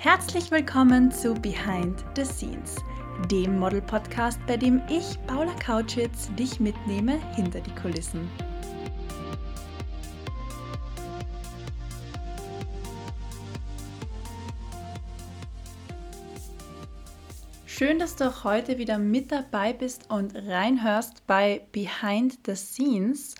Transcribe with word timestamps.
Herzlich 0.00 0.52
willkommen 0.52 1.10
zu 1.10 1.34
Behind 1.34 2.04
the 2.14 2.24
Scenes, 2.24 2.76
dem 3.32 3.58
Model-Podcast, 3.58 4.38
bei 4.46 4.56
dem 4.56 4.80
ich, 4.88 5.18
Paula 5.26 5.52
Kautschitz, 5.54 6.32
dich 6.36 6.60
mitnehme 6.60 7.18
hinter 7.34 7.60
die 7.60 7.74
Kulissen. 7.74 8.30
Schön, 17.66 17.98
dass 17.98 18.14
du 18.14 18.28
auch 18.28 18.44
heute 18.44 18.78
wieder 18.78 18.98
mit 18.98 19.32
dabei 19.32 19.72
bist 19.72 20.08
und 20.12 20.36
reinhörst 20.36 21.26
bei 21.26 21.66
Behind 21.72 22.38
the 22.46 22.54
Scenes. 22.54 23.34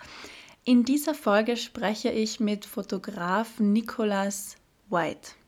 In 0.65 0.83
dieser 0.83 1.13
Folge 1.13 1.55
spreche 1.55 2.09
ich 2.09 2.41
mit 2.41 2.65
Fotograf 2.65 3.61
Nicolas 3.61 4.57
White. 4.89 5.39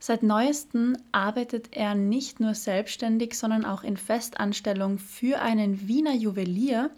Seit 0.00 0.22
neuestem 0.22 0.96
arbeitet 1.10 1.70
er 1.72 1.94
nicht 1.96 2.38
nur 2.38 2.54
selbstständig, 2.54 3.36
sondern 3.36 3.64
auch 3.64 3.82
in 3.82 3.96
Festanstellung 3.96 4.98
für 4.98 5.40
einen 5.40 5.88
Wiener 5.88 6.14
Juwelier. 6.14 6.90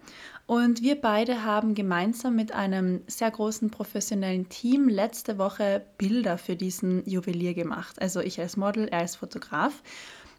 Und 0.46 0.82
wir 0.82 1.00
beide 1.00 1.44
haben 1.44 1.74
gemeinsam 1.74 2.36
mit 2.36 2.52
einem 2.52 3.00
sehr 3.06 3.30
großen 3.30 3.70
professionellen 3.70 4.48
Team 4.50 4.88
letzte 4.88 5.38
Woche 5.38 5.82
Bilder 5.96 6.36
für 6.36 6.56
diesen 6.56 7.08
Juwelier 7.08 7.54
gemacht. 7.54 8.02
Also 8.02 8.20
ich 8.20 8.38
als 8.38 8.58
Model, 8.58 8.88
er 8.88 9.00
als 9.00 9.16
Fotograf. 9.16 9.82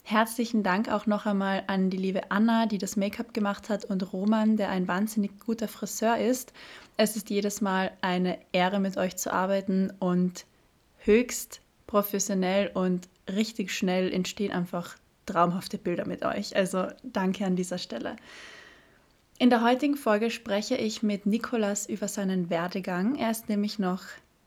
Herzlichen 0.03 0.61
Dank 0.61 0.89
auch 0.89 1.07
noch 1.07 1.25
einmal 1.25 1.63
an 1.67 1.89
die 1.89 1.97
liebe 1.97 2.29
Anna, 2.29 2.65
die 2.65 2.77
das 2.77 2.95
Make-up 2.95 3.33
gemacht 3.33 3.69
hat, 3.69 3.85
und 3.85 4.13
Roman, 4.13 4.57
der 4.57 4.69
ein 4.69 4.87
wahnsinnig 4.87 5.39
guter 5.39 5.67
Friseur 5.67 6.17
ist. 6.17 6.53
Es 6.97 7.15
ist 7.15 7.29
jedes 7.29 7.61
Mal 7.61 7.91
eine 8.01 8.37
Ehre, 8.51 8.79
mit 8.79 8.97
euch 8.97 9.15
zu 9.15 9.31
arbeiten 9.31 9.93
und 9.99 10.45
höchst 10.97 11.61
professionell 11.91 12.71
und 12.73 13.09
richtig 13.29 13.73
schnell 13.73 14.13
entstehen 14.13 14.53
einfach 14.53 14.95
traumhafte 15.25 15.77
Bilder 15.77 16.07
mit 16.07 16.23
euch. 16.23 16.55
Also 16.55 16.87
danke 17.03 17.45
an 17.45 17.57
dieser 17.57 17.77
Stelle. 17.77 18.15
In 19.37 19.49
der 19.49 19.61
heutigen 19.61 19.97
Folge 19.97 20.31
spreche 20.31 20.75
ich 20.77 21.03
mit 21.03 21.25
Nikolas 21.25 21.87
über 21.87 22.07
seinen 22.07 22.49
Werdegang. 22.49 23.15
Er 23.15 23.29
ist 23.29 23.49
nämlich 23.49 23.77
noch 23.77 24.03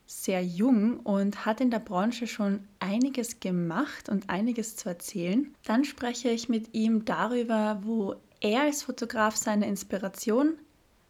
sehr 0.07 0.43
jung 0.43 0.99
und 1.01 1.45
hat 1.45 1.61
in 1.61 1.69
der 1.69 1.79
Branche 1.79 2.25
schon 2.25 2.61
einiges 2.79 3.39
gemacht 3.39 4.09
und 4.09 4.27
einiges 4.31 4.75
zu 4.75 4.89
erzählen. 4.89 5.53
Dann 5.65 5.85
spreche 5.85 6.29
ich 6.29 6.49
mit 6.49 6.73
ihm 6.73 7.05
darüber, 7.05 7.79
wo 7.83 8.15
er 8.41 8.61
als 8.61 8.81
Fotograf 8.81 9.35
seine 9.35 9.67
Inspiration 9.67 10.57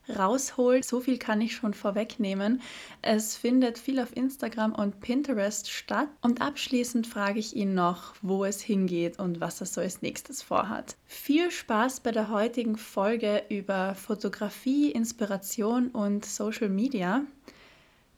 rausholt. 0.09 0.86
So 0.86 1.00
viel 1.00 1.17
kann 1.17 1.42
ich 1.42 1.56
schon 1.56 1.73
vorwegnehmen. 1.73 2.61
Es 3.02 3.36
findet 3.36 3.78
viel 3.78 4.00
auf 4.00 4.16
Instagram 4.16 4.73
und 4.73 5.00
Pinterest 5.00 5.70
statt. 5.72 6.09
Und 6.22 6.42
abschließend 6.42 7.08
frage 7.08 7.39
ich 7.39 7.56
ihn 7.56 7.73
noch, 7.73 8.16
wo 8.22 8.45
es 8.45 8.62
hingeht 8.62 9.20
und 9.20 9.39
was 9.42 9.62
er 9.62 9.67
so 9.67 9.81
als 9.81 10.02
nächstes 10.02 10.42
vorhat. 10.42 10.95
Viel 11.06 11.52
Spaß 11.52 12.02
bei 12.02 12.12
der 12.12 12.30
heutigen 12.30 12.78
Folge 12.78 13.44
über 13.50 13.95
Fotografie, 13.95 14.92
Inspiration 14.92 15.89
und 15.89 16.25
Social 16.25 16.69
Media. 16.69 17.23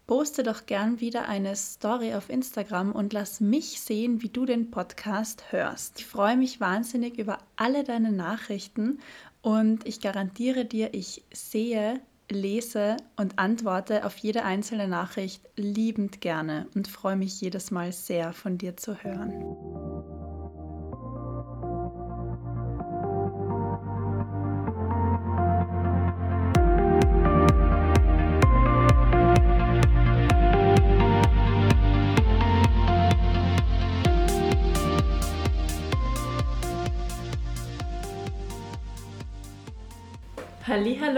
Poste 0.07 0.41
doch 0.41 0.65
gern 0.65 1.01
wieder 1.01 1.27
eine 1.27 1.53
Story 1.57 2.13
auf 2.13 2.29
Instagram 2.29 2.93
und 2.93 3.11
lass 3.11 3.41
mich 3.41 3.81
sehen, 3.81 4.21
wie 4.21 4.29
du 4.29 4.45
den 4.45 4.71
Podcast 4.71 5.51
hörst. 5.51 5.99
Ich 5.99 6.05
freue 6.05 6.37
mich 6.37 6.61
wahnsinnig 6.61 7.19
über 7.19 7.39
alle 7.57 7.83
deine 7.83 8.13
Nachrichten 8.13 8.99
und 9.41 9.85
ich 9.85 9.99
garantiere 9.99 10.63
dir, 10.63 10.93
ich 10.93 11.25
sehe, 11.33 11.99
lese 12.29 12.95
und 13.17 13.37
antworte 13.37 14.05
auf 14.05 14.17
jede 14.17 14.45
einzelne 14.45 14.87
Nachricht 14.87 15.43
liebend 15.57 16.21
gerne 16.21 16.67
und 16.73 16.87
freue 16.87 17.17
mich 17.17 17.41
jedes 17.41 17.69
Mal 17.71 17.91
sehr 17.91 18.31
von 18.31 18.57
dir 18.57 18.77
zu 18.77 19.03
hören. 19.03 20.16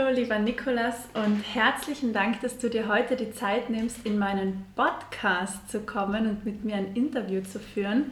Hallo, 0.09 0.22
lieber 0.22 0.40
Nikolas 0.40 0.96
und 1.14 1.44
herzlichen 1.53 2.14
Dank, 2.14 2.42
dass 2.42 2.58
du 2.58 2.68
dir 2.68 2.88
heute 2.88 3.16
die 3.16 3.31
Zeit 3.31 3.70
nimmst, 3.70 4.08
in 4.08 4.18
meinen 4.18 4.66
Podcast 4.75 5.70
zu 5.70 5.81
kommen 5.81 6.28
und 6.28 6.46
mit 6.46 6.64
mir 6.64 6.78
ein 6.78 6.96
Interview 6.96 7.42
zu 7.42 7.59
führen. 7.59 8.06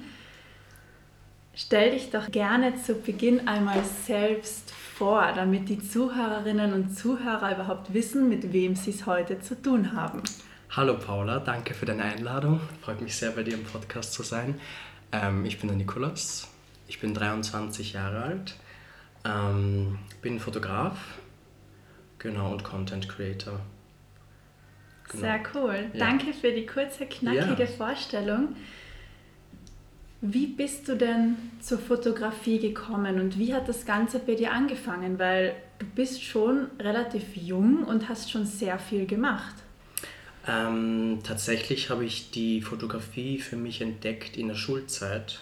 Stell 1.56 1.92
dich 1.92 2.12
doch 2.12 2.30
gerne 2.30 2.76
zu 2.80 2.94
Beginn 2.94 3.48
einmal 3.48 3.84
selbst 4.06 4.70
vor, 4.70 5.32
damit 5.36 5.70
die 5.70 5.80
Zuhörerinnen 5.80 6.74
und 6.74 6.96
Zuhörer 6.96 7.56
überhaupt 7.56 7.92
wissen, 7.96 8.30
mit 8.30 8.54
wem 8.54 8.76
sie 8.76 8.92
es 8.92 9.08
heute 9.08 9.40
zu 9.40 9.60
tun 9.60 9.94
haben. 9.94 10.22
Hallo 10.70 11.00
Paula, 11.00 11.40
danke 11.40 11.74
für 11.74 11.88
deine 11.88 12.04
Einladung. 12.04 12.62
Freut 12.84 13.02
mich 13.02 13.16
sehr, 13.16 13.32
bei 13.32 13.42
dir 13.42 13.56
im 13.56 13.64
Podcast 13.64 14.14
zu 14.14 14.22
sein. 14.22 14.60
Ähm, 15.12 15.46
ich 15.46 15.58
bin 15.60 15.68
der 15.68 15.78
Nikolas, 15.78 16.48
ich 16.88 17.00
bin 17.00 17.16
23 17.16 17.94
Jahre 17.94 18.22
alt, 18.22 18.56
ähm, 19.26 19.98
bin 20.22 20.40
Fotograf 20.40 21.00
Genau, 22.20 22.52
und 22.52 22.64
Content 22.64 23.08
Creator. 23.08 23.60
Genau. 25.10 25.22
Sehr 25.22 25.40
cool. 25.54 25.86
Ja. 25.94 26.00
Danke 26.00 26.34
für 26.34 26.52
die 26.52 26.66
kurze, 26.66 27.06
knackige 27.06 27.64
ja. 27.64 27.68
Vorstellung. 27.68 28.56
Wie 30.22 30.48
bist 30.48 30.88
du 30.88 30.96
denn 30.96 31.36
zur 31.62 31.78
Fotografie 31.78 32.60
gekommen 32.60 33.20
und 33.20 33.38
wie 33.38 33.54
hat 33.54 33.70
das 33.70 33.86
Ganze 33.86 34.20
bei 34.20 34.34
dir 34.34 34.52
angefangen? 34.52 35.20
Weil 35.20 35.56
du 35.78 35.86
bist 35.86 36.24
schon 36.24 36.68
relativ 36.80 37.36
jung 37.36 37.84
und 37.84 38.10
hast 38.10 38.32
schon 38.32 38.46
sehr 38.46 38.80
viel 38.80 39.06
gemacht. 39.06 39.54
Ähm, 40.48 41.20
tatsächlich 41.24 41.90
habe 41.90 42.04
ich 42.04 42.32
die 42.32 42.62
Fotografie 42.62 43.38
für 43.38 43.58
mich 43.58 43.82
entdeckt 43.82 44.38
in 44.38 44.48
der 44.48 44.56
Schulzeit. 44.56 45.40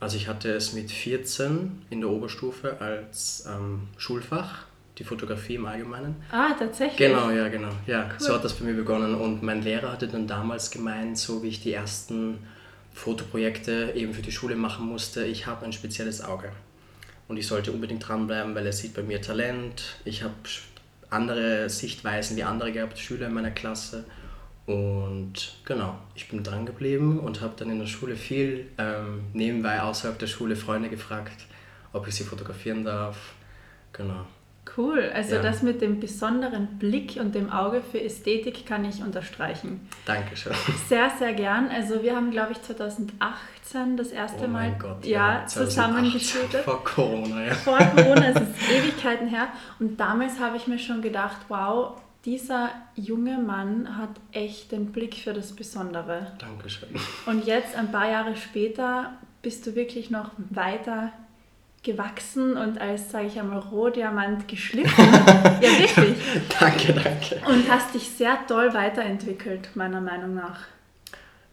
Also 0.00 0.16
ich 0.16 0.28
hatte 0.28 0.52
es 0.52 0.72
mit 0.72 0.90
14 0.90 1.82
in 1.90 2.00
der 2.00 2.08
Oberstufe 2.08 2.80
als 2.80 3.46
ähm, 3.46 3.88
Schulfach 3.98 4.67
die 4.98 5.04
Fotografie 5.04 5.54
im 5.54 5.66
Allgemeinen. 5.66 6.16
Ah, 6.30 6.54
tatsächlich? 6.58 6.96
Genau, 6.96 7.30
ja, 7.30 7.48
genau. 7.48 7.70
Ja, 7.86 8.10
cool. 8.10 8.14
so 8.18 8.34
hat 8.34 8.44
das 8.44 8.54
bei 8.54 8.64
mir 8.64 8.74
begonnen. 8.74 9.14
Und 9.14 9.42
mein 9.42 9.62
Lehrer 9.62 9.92
hatte 9.92 10.08
dann 10.08 10.26
damals 10.26 10.70
gemeint, 10.70 11.16
so 11.18 11.42
wie 11.42 11.48
ich 11.48 11.60
die 11.60 11.72
ersten 11.72 12.38
Fotoprojekte 12.92 13.92
eben 13.94 14.12
für 14.12 14.22
die 14.22 14.32
Schule 14.32 14.56
machen 14.56 14.86
musste, 14.86 15.24
ich 15.24 15.46
habe 15.46 15.64
ein 15.64 15.72
spezielles 15.72 16.22
Auge. 16.22 16.50
Und 17.28 17.36
ich 17.36 17.46
sollte 17.46 17.72
unbedingt 17.72 18.08
dranbleiben, 18.08 18.54
weil 18.54 18.66
er 18.66 18.72
sieht 18.72 18.94
bei 18.94 19.02
mir 19.02 19.22
Talent. 19.22 19.96
Ich 20.04 20.22
habe 20.22 20.34
andere 21.10 21.68
Sichtweisen 21.70 22.36
wie 22.36 22.42
andere 22.42 22.72
gehabt, 22.72 22.98
Schüler 22.98 23.28
in 23.28 23.34
meiner 23.34 23.50
Klasse. 23.50 24.04
Und 24.66 25.56
genau, 25.64 25.98
ich 26.14 26.28
bin 26.28 26.42
dran 26.42 26.66
geblieben 26.66 27.20
und 27.20 27.40
habe 27.40 27.54
dann 27.56 27.70
in 27.70 27.78
der 27.78 27.86
Schule 27.86 28.16
viel 28.16 28.66
ähm, 28.76 29.24
nebenbei 29.32 29.80
außerhalb 29.80 30.18
der 30.18 30.26
Schule 30.26 30.56
Freunde 30.56 30.90
gefragt, 30.90 31.46
ob 31.92 32.06
ich 32.06 32.14
sie 32.14 32.24
fotografieren 32.24 32.84
darf. 32.84 33.34
Genau. 33.92 34.26
Cool, 34.76 35.10
also 35.14 35.36
ja. 35.36 35.42
das 35.42 35.62
mit 35.62 35.80
dem 35.80 36.00
besonderen 36.00 36.78
Blick 36.78 37.16
und 37.20 37.34
dem 37.34 37.50
Auge 37.50 37.82
für 37.82 38.00
Ästhetik 38.00 38.66
kann 38.66 38.84
ich 38.84 39.02
unterstreichen. 39.02 39.88
Dankeschön. 40.04 40.52
Sehr, 40.88 41.10
sehr 41.18 41.32
gern. 41.32 41.68
Also 41.68 42.02
wir 42.02 42.14
haben, 42.14 42.30
glaube 42.30 42.52
ich, 42.52 42.62
2018 42.62 43.96
das 43.96 44.08
erste 44.08 44.44
oh 44.44 44.48
Mal 44.48 44.76
Gott, 44.78 45.04
ja, 45.04 45.40
ja 45.40 45.46
zusammengeschüttet. 45.46 46.62
Vor 46.64 46.84
Corona, 46.84 47.46
ja. 47.46 47.54
Vor 47.54 47.78
Corona, 47.78 48.28
es 48.28 48.40
ist 48.40 48.70
Ewigkeiten 48.70 49.28
her. 49.28 49.48
Und 49.78 49.98
damals 49.98 50.38
habe 50.40 50.56
ich 50.56 50.66
mir 50.66 50.78
schon 50.78 51.02
gedacht, 51.02 51.38
wow, 51.48 52.00
dieser 52.24 52.70
junge 52.94 53.38
Mann 53.38 53.96
hat 53.96 54.10
echt 54.32 54.72
den 54.72 54.92
Blick 54.92 55.14
für 55.14 55.32
das 55.32 55.52
Besondere. 55.52 56.32
Dankeschön. 56.38 56.88
Und 57.26 57.46
jetzt, 57.46 57.76
ein 57.76 57.90
paar 57.90 58.10
Jahre 58.10 58.36
später, 58.36 59.12
bist 59.42 59.66
du 59.66 59.74
wirklich 59.74 60.10
noch 60.10 60.30
weiter 60.50 61.12
gewachsen 61.88 62.56
und 62.56 62.78
als, 62.80 63.10
sage 63.10 63.28
ich 63.28 63.38
einmal, 63.40 63.58
Rohdiamant 63.58 64.46
geschliffen. 64.46 65.04
ja, 65.14 65.60
wirklich. 65.60 66.16
danke, 66.60 66.92
danke. 66.92 67.40
Und 67.48 67.70
hast 67.70 67.94
dich 67.94 68.08
sehr 68.10 68.38
toll 68.46 68.74
weiterentwickelt, 68.74 69.74
meiner 69.74 70.00
Meinung 70.00 70.34
nach. 70.34 70.60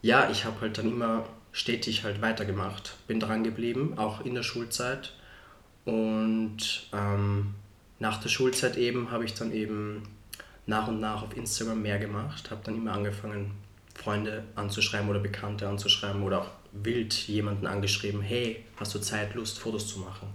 Ja, 0.02 0.30
ich 0.30 0.44
habe 0.44 0.60
halt 0.62 0.78
dann 0.78 0.90
immer 0.90 1.26
stetig 1.54 2.04
halt 2.04 2.22
weitergemacht. 2.22 2.98
Bin 3.08 3.22
dran 3.22 3.44
geblieben, 3.46 3.94
auch 3.98 4.26
in 4.26 4.36
der 4.36 4.44
Schulzeit. 4.44 5.14
Und 5.86 6.88
ähm, 6.92 7.56
nach 8.00 8.22
der 8.22 8.30
Schulzeit 8.30 8.76
eben 8.76 9.12
habe 9.12 9.24
ich 9.24 9.36
dann 9.36 9.54
eben 9.54 10.04
nach 10.66 10.90
und 10.90 11.00
nach 11.00 11.24
auf 11.24 11.38
Instagram 11.38 11.82
mehr 11.82 12.00
gemacht, 12.00 12.52
habe 12.52 12.62
dann 12.64 12.76
immer 12.76 12.92
angefangen, 12.92 13.52
Freunde 13.94 14.44
anzuschreiben 14.56 15.10
oder 15.10 15.20
Bekannte 15.20 15.70
anzuschreiben 15.70 16.24
oder 16.24 16.42
auch 16.42 16.50
wild 16.84 17.14
jemanden 17.14 17.68
angeschrieben, 17.68 18.22
hey, 18.22 18.66
hast 18.78 18.94
du 18.96 19.00
Zeit, 19.00 19.34
Lust, 19.36 19.60
Fotos 19.60 19.88
zu 19.88 20.00
machen? 20.00 20.28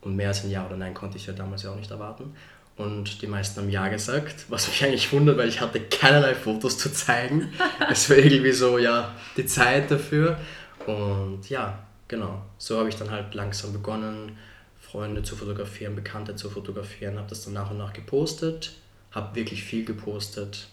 Und 0.00 0.16
mehr 0.16 0.28
als 0.28 0.44
ein 0.44 0.50
Ja 0.50 0.66
oder 0.66 0.76
Nein 0.76 0.94
konnte 0.94 1.16
ich 1.16 1.26
ja 1.26 1.32
damals 1.32 1.62
ja 1.62 1.70
auch 1.70 1.76
nicht 1.76 1.90
erwarten. 1.90 2.34
Und 2.76 3.22
die 3.22 3.26
meisten 3.26 3.60
haben 3.60 3.70
Ja 3.70 3.88
gesagt, 3.88 4.46
was 4.48 4.68
mich 4.68 4.84
eigentlich 4.84 5.12
wundert, 5.12 5.36
weil 5.36 5.48
ich 5.48 5.60
hatte 5.60 5.80
keinerlei 5.80 6.34
Fotos 6.34 6.78
zu 6.78 6.92
zeigen. 6.92 7.52
es 7.90 8.08
war 8.08 8.16
irgendwie 8.16 8.52
so, 8.52 8.78
ja, 8.78 9.14
die 9.36 9.46
Zeit 9.46 9.90
dafür. 9.90 10.38
Und 10.86 11.50
ja, 11.50 11.80
genau. 12.06 12.42
So 12.56 12.78
habe 12.78 12.88
ich 12.88 12.94
dann 12.94 13.10
halt 13.10 13.34
langsam 13.34 13.72
begonnen, 13.72 14.38
Freunde 14.78 15.22
zu 15.22 15.34
fotografieren, 15.34 15.96
Bekannte 15.96 16.36
zu 16.36 16.48
fotografieren, 16.48 17.18
habe 17.18 17.28
das 17.28 17.44
dann 17.44 17.52
nach 17.52 17.70
und 17.70 17.78
nach 17.78 17.92
gepostet, 17.92 18.76
habe 19.10 19.34
wirklich 19.34 19.64
viel 19.64 19.84
gepostet, 19.84 20.68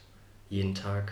jeden 0.49 0.75
Tag. 0.75 1.11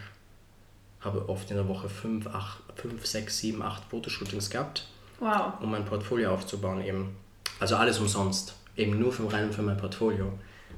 Habe 1.04 1.28
oft 1.28 1.50
in 1.52 1.58
der 1.58 1.68
Woche 1.68 1.90
5, 1.90 2.28
5 2.76 3.06
6, 3.06 3.38
7, 3.40 3.62
8 3.62 3.84
Fotoshootings 3.90 4.50
gehabt, 4.50 4.88
wow. 5.20 5.54
um 5.62 5.72
mein 5.72 5.86
Portfolio 5.86 6.34
aufzubauen 6.34 6.82
eben. 6.82 7.16
Also 7.60 7.76
alles 7.76 8.00
umsonst, 8.00 8.56
eben 8.78 9.00
nur 9.00 9.12
für, 9.12 9.32
rein 9.32 9.52
für 9.52 9.62
mein 9.62 9.78
Portfolio, 9.78 10.32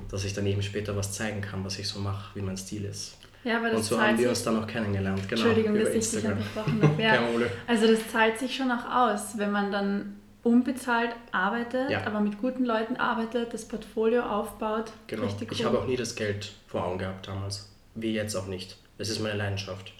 dass 0.09 0.23
ich 0.23 0.33
dann 0.33 0.45
eben 0.45 0.61
später 0.61 0.95
was 0.95 1.13
zeigen 1.13 1.41
kann, 1.41 1.63
was 1.63 1.79
ich 1.79 1.87
so 1.87 1.99
mache, 1.99 2.35
wie 2.35 2.41
mein 2.41 2.57
Stil 2.57 2.85
ist. 2.85 3.17
Ja, 3.43 3.57
aber 3.57 3.69
das 3.69 3.77
und 3.77 3.83
so 3.83 4.01
haben 4.01 4.17
wir 4.17 4.29
uns 4.29 4.43
dann 4.43 4.61
auch 4.61 4.67
kennengelernt. 4.67 5.29
Genau, 5.29 5.45
Entschuldigung, 5.45 5.79
dass 5.79 5.89
ich 5.89 6.09
dich 6.09 6.25
unterbrochen 6.25 6.81
habe. 6.81 7.01
Ja. 7.01 7.19
Also 7.67 7.87
das 7.87 8.11
zahlt 8.11 8.39
sich 8.39 8.55
schon 8.55 8.71
auch 8.71 8.89
aus, 8.89 9.37
wenn 9.37 9.51
man 9.51 9.71
dann 9.71 10.15
unbezahlt 10.41 11.11
arbeitet, 11.31 11.89
ja. 11.89 12.05
aber 12.05 12.19
mit 12.19 12.39
guten 12.39 12.65
Leuten 12.65 12.97
arbeitet, 12.97 13.53
das 13.53 13.67
Portfolio 13.67 14.23
aufbaut. 14.23 14.91
Genau. 15.07 15.25
Richtig. 15.25 15.51
Ich 15.51 15.63
habe 15.63 15.79
auch 15.79 15.87
nie 15.87 15.95
das 15.95 16.15
Geld 16.15 16.53
vor 16.67 16.85
Augen 16.85 16.99
gehabt 16.99 17.27
damals. 17.27 17.71
Wie 17.93 18.13
jetzt 18.13 18.35
auch 18.35 18.47
nicht. 18.47 18.77
Es 18.97 19.09
ist 19.09 19.19
meine 19.19 19.37
Leidenschaft. 19.37 19.93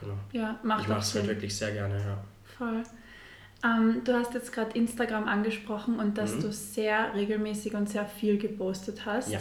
Genau. 0.00 0.14
Ja, 0.32 0.58
macht 0.62 0.82
Ich 0.82 0.88
mache 0.88 1.00
es 1.00 1.14
halt 1.14 1.26
wirklich 1.26 1.56
sehr 1.56 1.72
gerne, 1.72 1.98
ja. 1.98 2.18
Voll. 2.56 2.82
Ähm, 3.64 4.02
du 4.04 4.14
hast 4.14 4.34
jetzt 4.34 4.52
gerade 4.52 4.76
Instagram 4.76 5.26
angesprochen 5.26 5.98
und 5.98 6.16
dass 6.16 6.36
mhm. 6.36 6.42
du 6.42 6.52
sehr 6.52 7.14
regelmäßig 7.14 7.74
und 7.74 7.88
sehr 7.88 8.06
viel 8.06 8.38
gepostet 8.38 9.04
hast. 9.04 9.30
Ja. 9.30 9.40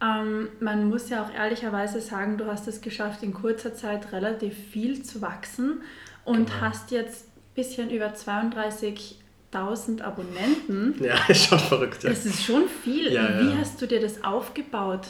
Ähm, 0.00 0.48
man 0.60 0.88
muss 0.88 1.10
ja 1.10 1.24
auch 1.24 1.32
ehrlicherweise 1.32 2.00
sagen, 2.00 2.38
du 2.38 2.46
hast 2.46 2.68
es 2.68 2.80
geschafft, 2.80 3.22
in 3.22 3.34
kurzer 3.34 3.74
Zeit 3.74 4.12
relativ 4.12 4.54
viel 4.70 5.02
zu 5.02 5.20
wachsen 5.20 5.82
und 6.24 6.46
genau. 6.46 6.60
hast 6.60 6.90
jetzt 6.90 7.26
ein 7.26 7.54
bisschen 7.54 7.90
über 7.90 8.14
32.000 8.14 10.02
Abonnenten. 10.02 10.94
Ja, 11.04 11.16
ist 11.28 11.46
schon 11.46 11.58
verrückt. 11.58 12.04
Ja. 12.04 12.10
Das 12.10 12.24
ist 12.24 12.44
schon 12.44 12.68
viel. 12.68 13.12
Ja, 13.12 13.40
Wie 13.40 13.50
ja. 13.50 13.58
hast 13.58 13.82
du 13.82 13.86
dir 13.86 14.00
das 14.00 14.22
aufgebaut? 14.22 15.08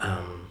Ähm, 0.00 0.46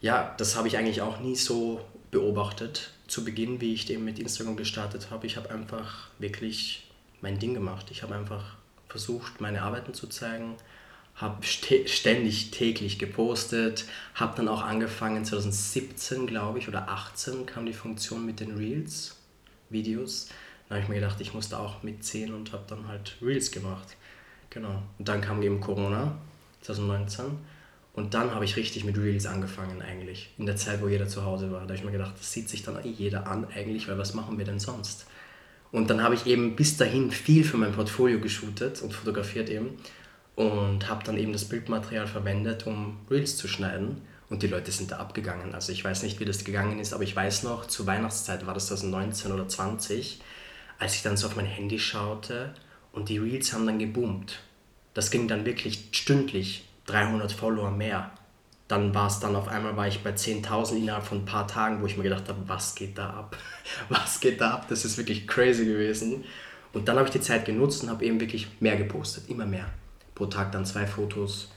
ja, 0.00 0.34
das 0.38 0.56
habe 0.56 0.68
ich 0.68 0.78
eigentlich 0.78 1.02
auch 1.02 1.18
nie 1.18 1.34
so 1.34 1.80
beobachtet. 2.10 2.90
Zu 3.06 3.24
Beginn, 3.24 3.60
wie 3.60 3.74
ich 3.74 3.88
eben 3.90 4.04
mit 4.04 4.18
Instagram 4.18 4.56
gestartet 4.56 5.10
habe, 5.10 5.26
ich 5.26 5.36
habe 5.36 5.50
einfach 5.50 6.08
wirklich 6.18 6.88
mein 7.20 7.38
Ding 7.38 7.54
gemacht. 7.54 7.86
Ich 7.90 8.02
habe 8.02 8.14
einfach 8.14 8.56
versucht, 8.88 9.40
meine 9.40 9.62
Arbeiten 9.62 9.94
zu 9.94 10.06
zeigen, 10.06 10.56
habe 11.14 11.44
ständig 11.44 12.50
täglich 12.52 12.98
gepostet, 12.98 13.86
habe 14.14 14.36
dann 14.36 14.48
auch 14.48 14.62
angefangen, 14.62 15.24
2017 15.24 16.26
glaube 16.26 16.58
ich 16.58 16.68
oder 16.68 16.88
18 16.88 17.44
kam 17.44 17.66
die 17.66 17.72
Funktion 17.72 18.24
mit 18.24 18.40
den 18.40 18.56
Reels, 18.56 19.16
Videos. 19.68 20.28
Da 20.68 20.76
habe 20.76 20.84
ich 20.84 20.88
mir 20.88 20.96
gedacht, 20.96 21.20
ich 21.20 21.34
musste 21.34 21.58
auch 21.58 21.82
mitziehen 21.82 22.32
und 22.34 22.52
habe 22.52 22.64
dann 22.68 22.86
halt 22.88 23.16
Reels 23.20 23.50
gemacht. 23.50 23.96
Genau. 24.50 24.82
Und 24.98 25.08
dann 25.08 25.20
kam 25.20 25.42
eben 25.42 25.60
Corona, 25.60 26.16
2019. 26.62 27.38
Und 27.98 28.14
dann 28.14 28.32
habe 28.32 28.44
ich 28.44 28.54
richtig 28.54 28.84
mit 28.84 28.96
Reels 28.96 29.26
angefangen 29.26 29.82
eigentlich. 29.82 30.30
In 30.38 30.46
der 30.46 30.54
Zeit, 30.54 30.80
wo 30.80 30.86
jeder 30.86 31.08
zu 31.08 31.24
Hause 31.24 31.50
war. 31.50 31.62
Da 31.62 31.64
habe 31.64 31.74
ich 31.74 31.82
mir 31.82 31.90
gedacht, 31.90 32.14
das 32.16 32.32
sieht 32.32 32.48
sich 32.48 32.62
dann 32.62 32.78
jeder 32.84 33.26
an 33.26 33.44
eigentlich, 33.52 33.88
weil 33.88 33.98
was 33.98 34.14
machen 34.14 34.38
wir 34.38 34.44
denn 34.44 34.60
sonst? 34.60 35.06
Und 35.72 35.90
dann 35.90 36.00
habe 36.00 36.14
ich 36.14 36.24
eben 36.26 36.54
bis 36.54 36.76
dahin 36.76 37.10
viel 37.10 37.42
für 37.42 37.56
mein 37.56 37.72
Portfolio 37.72 38.20
geshootet 38.20 38.82
und 38.82 38.94
fotografiert 38.94 39.50
eben 39.50 39.70
und 40.36 40.88
habe 40.88 41.02
dann 41.02 41.18
eben 41.18 41.32
das 41.32 41.46
Bildmaterial 41.46 42.06
verwendet, 42.06 42.68
um 42.68 42.98
Reels 43.10 43.36
zu 43.36 43.48
schneiden. 43.48 44.00
Und 44.30 44.44
die 44.44 44.46
Leute 44.46 44.70
sind 44.70 44.92
da 44.92 44.98
abgegangen. 44.98 45.52
Also 45.52 45.72
ich 45.72 45.82
weiß 45.82 46.04
nicht, 46.04 46.20
wie 46.20 46.24
das 46.24 46.44
gegangen 46.44 46.78
ist, 46.78 46.92
aber 46.92 47.02
ich 47.02 47.16
weiß 47.16 47.42
noch, 47.42 47.66
zur 47.66 47.88
Weihnachtszeit 47.88 48.46
war 48.46 48.54
das 48.54 48.68
2019 48.68 49.32
oder 49.32 49.48
20, 49.48 50.20
als 50.78 50.94
ich 50.94 51.02
dann 51.02 51.16
so 51.16 51.26
auf 51.26 51.34
mein 51.34 51.46
Handy 51.46 51.80
schaute 51.80 52.54
und 52.92 53.08
die 53.08 53.18
Reels 53.18 53.52
haben 53.52 53.66
dann 53.66 53.80
geboomt. 53.80 54.38
Das 54.94 55.10
ging 55.10 55.26
dann 55.26 55.44
wirklich 55.44 55.88
stündlich, 55.90 56.67
300 56.88 57.32
Follower 57.32 57.70
mehr. 57.70 58.10
Dann 58.66 58.94
war 58.94 59.06
es 59.06 59.18
dann 59.20 59.34
auf 59.34 59.48
einmal, 59.48 59.76
war 59.76 59.88
ich 59.88 60.02
bei 60.02 60.10
10.000 60.10 60.76
innerhalb 60.76 61.04
von 61.04 61.18
ein 61.18 61.24
paar 61.24 61.46
Tagen, 61.46 61.80
wo 61.80 61.86
ich 61.86 61.96
mir 61.96 62.02
gedacht 62.02 62.28
habe, 62.28 62.40
was 62.46 62.74
geht 62.74 62.98
da 62.98 63.10
ab? 63.10 63.36
Was 63.88 64.20
geht 64.20 64.40
da 64.40 64.52
ab? 64.52 64.66
Das 64.68 64.84
ist 64.84 64.98
wirklich 64.98 65.26
crazy 65.26 65.64
gewesen. 65.64 66.24
Und 66.72 66.88
dann 66.88 66.96
habe 66.96 67.06
ich 67.06 67.12
die 67.12 67.20
Zeit 67.20 67.46
genutzt 67.46 67.82
und 67.82 67.90
habe 67.90 68.04
eben 68.04 68.20
wirklich 68.20 68.48
mehr 68.60 68.76
gepostet, 68.76 69.28
immer 69.28 69.46
mehr 69.46 69.66
pro 70.14 70.26
Tag 70.26 70.52
dann 70.52 70.66
zwei 70.66 70.86
Fotos. 70.86 71.50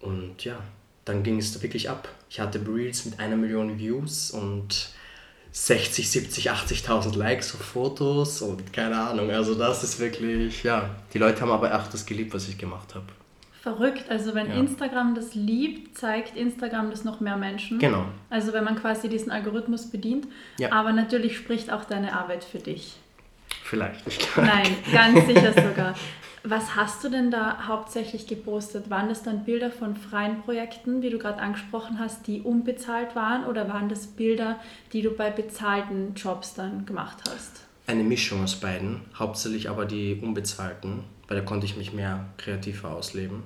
Und 0.00 0.44
ja, 0.44 0.58
dann 1.04 1.22
ging 1.22 1.38
es 1.38 1.60
wirklich 1.62 1.90
ab. 1.90 2.08
Ich 2.30 2.40
hatte 2.40 2.64
Reels 2.66 3.04
mit 3.04 3.18
einer 3.18 3.36
Million 3.36 3.78
Views 3.78 4.30
und 4.30 4.90
60, 5.50 6.10
70, 6.10 6.50
80.000 6.50 7.16
Likes 7.16 7.54
auf 7.54 7.60
Fotos 7.60 8.40
und 8.40 8.72
keine 8.72 8.96
Ahnung. 8.96 9.30
Also 9.30 9.54
das 9.54 9.84
ist 9.84 9.98
wirklich, 9.98 10.62
ja, 10.62 10.88
die 11.12 11.18
Leute 11.18 11.42
haben 11.42 11.50
aber 11.50 11.78
auch 11.78 11.88
das 11.88 12.06
geliebt, 12.06 12.32
was 12.32 12.48
ich 12.48 12.56
gemacht 12.56 12.94
habe. 12.94 13.06
Verrückt, 13.62 14.10
also 14.10 14.34
wenn 14.34 14.48
ja. 14.48 14.54
Instagram 14.54 15.14
das 15.14 15.36
liebt, 15.36 15.96
zeigt 15.96 16.36
Instagram 16.36 16.90
das 16.90 17.04
noch 17.04 17.20
mehr 17.20 17.36
Menschen. 17.36 17.78
Genau. 17.78 18.06
Also 18.28 18.52
wenn 18.52 18.64
man 18.64 18.74
quasi 18.74 19.08
diesen 19.08 19.30
Algorithmus 19.30 19.88
bedient. 19.88 20.26
Ja. 20.58 20.72
Aber 20.72 20.92
natürlich 20.92 21.36
spricht 21.36 21.72
auch 21.72 21.84
deine 21.84 22.12
Arbeit 22.12 22.42
für 22.42 22.58
dich. 22.58 22.96
Vielleicht. 23.62 24.04
Nein, 24.36 24.66
ganz 24.92 25.26
sicher 25.26 25.52
sogar. 25.52 25.94
Was 26.42 26.74
hast 26.74 27.04
du 27.04 27.08
denn 27.08 27.30
da 27.30 27.68
hauptsächlich 27.68 28.26
gepostet? 28.26 28.90
Waren 28.90 29.08
das 29.08 29.22
dann 29.22 29.44
Bilder 29.44 29.70
von 29.70 29.94
freien 29.94 30.42
Projekten, 30.42 31.00
wie 31.00 31.10
du 31.10 31.18
gerade 31.18 31.40
angesprochen 31.40 32.00
hast, 32.00 32.26
die 32.26 32.40
unbezahlt 32.40 33.14
waren 33.14 33.44
oder 33.44 33.68
waren 33.68 33.88
das 33.88 34.08
Bilder, 34.08 34.58
die 34.92 35.02
du 35.02 35.12
bei 35.12 35.30
bezahlten 35.30 36.14
Jobs 36.16 36.54
dann 36.54 36.84
gemacht 36.84 37.18
hast? 37.30 37.62
Eine 37.86 38.02
Mischung 38.02 38.42
aus 38.42 38.56
beiden, 38.56 39.02
hauptsächlich 39.16 39.70
aber 39.70 39.84
die 39.84 40.18
unbezahlten, 40.20 41.04
weil 41.32 41.40
da 41.40 41.46
konnte 41.46 41.64
ich 41.64 41.78
mich 41.78 41.94
mehr 41.94 42.26
kreativer 42.36 42.90
ausleben 42.90 43.42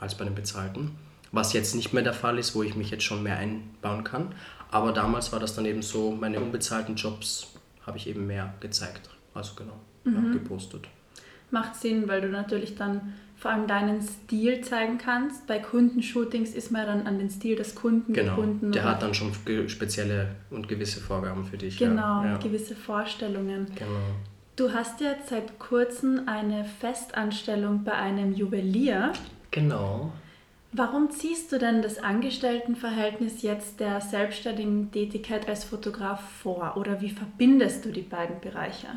als 0.00 0.16
bei 0.16 0.24
den 0.24 0.34
bezahlten. 0.34 0.90
Was 1.30 1.52
jetzt 1.52 1.76
nicht 1.76 1.92
mehr 1.92 2.02
der 2.02 2.14
Fall 2.14 2.36
ist, 2.36 2.56
wo 2.56 2.64
ich 2.64 2.74
mich 2.74 2.90
jetzt 2.90 3.04
schon 3.04 3.22
mehr 3.22 3.38
einbauen 3.38 4.02
kann. 4.02 4.34
Aber 4.72 4.90
damals 4.90 5.30
war 5.30 5.38
das 5.38 5.54
dann 5.54 5.64
eben 5.64 5.82
so, 5.82 6.10
meine 6.10 6.40
unbezahlten 6.40 6.96
Jobs 6.96 7.54
habe 7.86 7.96
ich 7.96 8.08
eben 8.08 8.26
mehr 8.26 8.54
gezeigt. 8.58 9.08
Also 9.34 9.54
genau, 9.54 9.78
mhm. 10.02 10.26
ja, 10.26 10.32
gepostet 10.32 10.88
macht 11.52 11.76
Sinn, 11.76 12.08
weil 12.08 12.20
du 12.20 12.28
natürlich 12.28 12.74
dann 12.74 13.12
vor 13.36 13.50
allem 13.50 13.66
deinen 13.66 14.00
Stil 14.00 14.62
zeigen 14.62 14.98
kannst. 14.98 15.46
Bei 15.46 15.58
Kundenshootings 15.58 16.54
ist 16.54 16.70
man 16.70 16.86
dann 16.86 17.06
an 17.06 17.18
den 17.18 17.28
Stil 17.28 17.56
des 17.56 17.74
Kunden 17.74 18.12
genau, 18.12 18.36
gebunden. 18.36 18.72
Der 18.72 18.84
hat 18.84 19.02
dann 19.02 19.14
schon 19.14 19.32
spezielle 19.68 20.36
und 20.50 20.68
gewisse 20.68 21.00
Vorgaben 21.00 21.44
für 21.44 21.58
dich. 21.58 21.78
Genau, 21.78 22.24
ja. 22.24 22.38
gewisse 22.38 22.74
Vorstellungen. 22.74 23.66
Genau. 23.74 23.90
Du 24.54 24.74
hast 24.74 25.00
jetzt 25.00 25.30
seit 25.30 25.58
kurzem 25.58 26.28
eine 26.28 26.66
Festanstellung 26.66 27.84
bei 27.84 27.92
einem 27.92 28.34
Juwelier. 28.34 29.14
Genau. 29.50 30.12
Warum 30.72 31.10
ziehst 31.10 31.52
du 31.52 31.58
denn 31.58 31.80
das 31.80 31.98
Angestelltenverhältnis 31.98 33.40
jetzt 33.40 33.80
der 33.80 34.02
selbstständigen 34.02 34.92
Tätigkeit 34.92 35.48
als 35.48 35.64
Fotograf 35.64 36.20
vor? 36.42 36.76
Oder 36.76 37.00
wie 37.00 37.08
verbindest 37.08 37.86
du 37.86 37.92
die 37.92 38.02
beiden 38.02 38.40
Bereiche? 38.40 38.88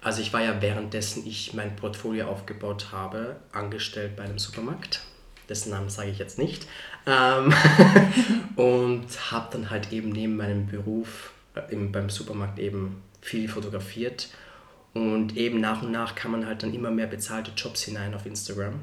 Also 0.00 0.22
ich 0.22 0.32
war 0.32 0.42
ja 0.42 0.62
währenddessen 0.62 1.26
ich 1.26 1.54
mein 1.54 1.74
Portfolio 1.74 2.28
aufgebaut 2.28 2.92
habe, 2.92 3.36
angestellt 3.50 4.14
bei 4.14 4.22
einem 4.22 4.38
Supermarkt. 4.38 5.02
Dessen 5.48 5.70
Namen 5.70 5.88
sage 5.88 6.10
ich 6.10 6.18
jetzt 6.18 6.38
nicht. 6.38 6.68
Ähm 7.04 7.52
und 8.56 9.06
habe 9.32 9.48
dann 9.50 9.70
halt 9.70 9.92
eben 9.92 10.10
neben 10.10 10.36
meinem 10.36 10.66
Beruf 10.66 11.32
äh, 11.56 11.62
im, 11.72 11.90
beim 11.90 12.10
Supermarkt 12.10 12.60
eben 12.60 13.02
viel 13.20 13.48
fotografiert. 13.48 14.28
Und 14.98 15.36
eben 15.36 15.60
nach 15.60 15.82
und 15.82 15.92
nach 15.92 16.16
kam 16.16 16.32
man 16.32 16.44
halt 16.44 16.64
dann 16.64 16.74
immer 16.74 16.90
mehr 16.90 17.06
bezahlte 17.06 17.52
Jobs 17.56 17.84
hinein 17.84 18.14
auf 18.14 18.26
Instagram. 18.26 18.82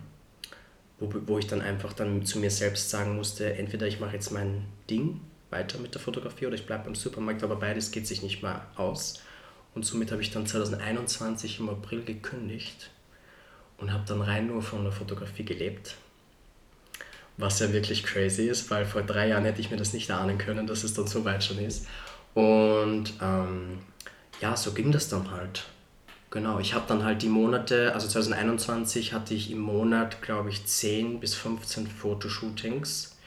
Wo, 0.98 1.13
wo 1.27 1.38
ich 1.38 1.48
dann 1.48 1.60
einfach 1.60 1.91
dann 1.91 2.25
zu 2.25 2.39
mir 2.39 2.51
selbst 2.51 2.89
sagen 2.89 3.17
musste, 3.17 3.53
entweder 3.55 3.86
ich 3.86 4.00
mache 4.00 4.13
jetzt 4.13 4.31
mein 4.31 4.63
Ding 4.89 5.19
weiter 5.50 5.77
mit 5.77 5.93
der 5.93 6.00
Fotografie 6.00 6.45
oder 6.45 6.55
ich 6.55 6.65
bleibe 6.65 6.86
beim 6.86 6.95
Supermarkt, 6.95 7.43
aber 7.43 7.57
beides 7.57 7.91
geht 7.91 8.07
sich 8.07 8.24
nicht 8.24 8.41
mehr 8.43 8.65
aus. 8.77 9.22
Und 9.74 9.86
somit 9.86 10.13
habe 10.13 10.22
ich 10.22 10.31
dann 10.31 10.48
2021 10.48 11.60
im 11.60 11.67
April 11.67 12.05
gekündigt 12.05 12.91
und 13.77 13.91
habe 13.91 14.05
dann 14.07 14.22
rein 14.22 14.48
nur 14.48 14.62
von 14.62 14.84
der 14.84 14.93
Fotografie 14.93 15.43
gelebt. 15.43 15.95
Was 17.36 17.60
ja 17.60 17.74
wirklich 17.74 18.05
crazy 18.05 18.43
ist, 18.43 18.72
weil 18.72 18.86
vor 18.86 19.01
drei 19.01 19.27
Jahren 19.27 19.43
hätte 19.43 19.60
ich 19.60 19.69
mir 19.69 19.75
das 19.75 19.91
nicht 19.91 20.10
ahnen 20.12 20.38
können, 20.38 20.65
dass 20.65 20.86
es 20.86 20.93
dann 20.93 21.07
so 21.07 21.25
weit 21.25 21.43
schon 21.43 21.60
ist. 21.60 21.88
Und 22.34 23.12
ähm, 23.22 23.79
ja, 24.39 24.55
so 24.55 24.72
ging 24.72 24.93
das 24.93 25.10
dann 25.10 25.29
halt. 25.29 25.65
Genau, 26.35 26.59
ich 26.59 26.73
habe 26.73 26.83
dann 26.85 27.05
halt 27.05 27.21
die 27.21 27.29
Monate, 27.29 27.93
also 27.93 28.09
2021 28.09 29.13
hatte 29.13 29.33
ich 29.33 29.51
im 29.51 29.59
Monat, 29.59 30.21
glaube 30.21 30.49
ich, 30.49 30.65
10 30.65 31.21
bis 31.21 31.33
15 31.33 31.87
Fotoshootings. 31.87 33.17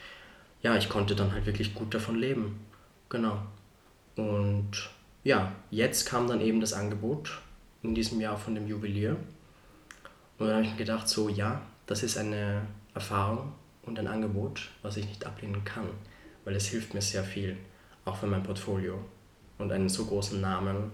Ja, 0.61 0.75
ich 0.75 0.89
konnte 0.89 1.15
dann 1.15 1.31
halt 1.31 1.47
wirklich 1.47 1.73
gut 1.73 1.91
davon 1.95 2.17
leben. 2.17 2.59
Genau. 3.09 3.41
Und 4.15 4.91
ja, 5.23 5.51
jetzt 5.71 6.05
kam 6.05 6.27
dann 6.27 6.39
eben 6.39 6.61
das 6.61 6.73
Angebot 6.73 7.39
in 7.81 7.95
diesem 7.95 8.21
Jahr 8.21 8.37
von 8.37 8.53
dem 8.53 8.67
Juwelier. 8.67 9.17
Und 10.37 10.45
dann 10.45 10.57
habe 10.57 10.65
ich 10.65 10.71
mir 10.73 10.77
gedacht, 10.77 11.09
so 11.09 11.29
ja, 11.29 11.63
das 11.87 12.03
ist 12.03 12.15
eine 12.15 12.61
Erfahrung 12.93 13.53
und 13.81 13.97
ein 13.97 14.05
Angebot, 14.05 14.69
was 14.83 14.97
ich 14.97 15.07
nicht 15.07 15.25
ablehnen 15.25 15.63
kann, 15.63 15.87
weil 16.45 16.55
es 16.55 16.67
hilft 16.67 16.93
mir 16.93 17.01
sehr 17.01 17.23
viel, 17.23 17.57
auch 18.05 18.17
für 18.17 18.27
mein 18.27 18.43
Portfolio 18.43 19.03
und 19.57 19.71
einen 19.71 19.89
so 19.89 20.05
großen 20.05 20.39
Namen 20.39 20.91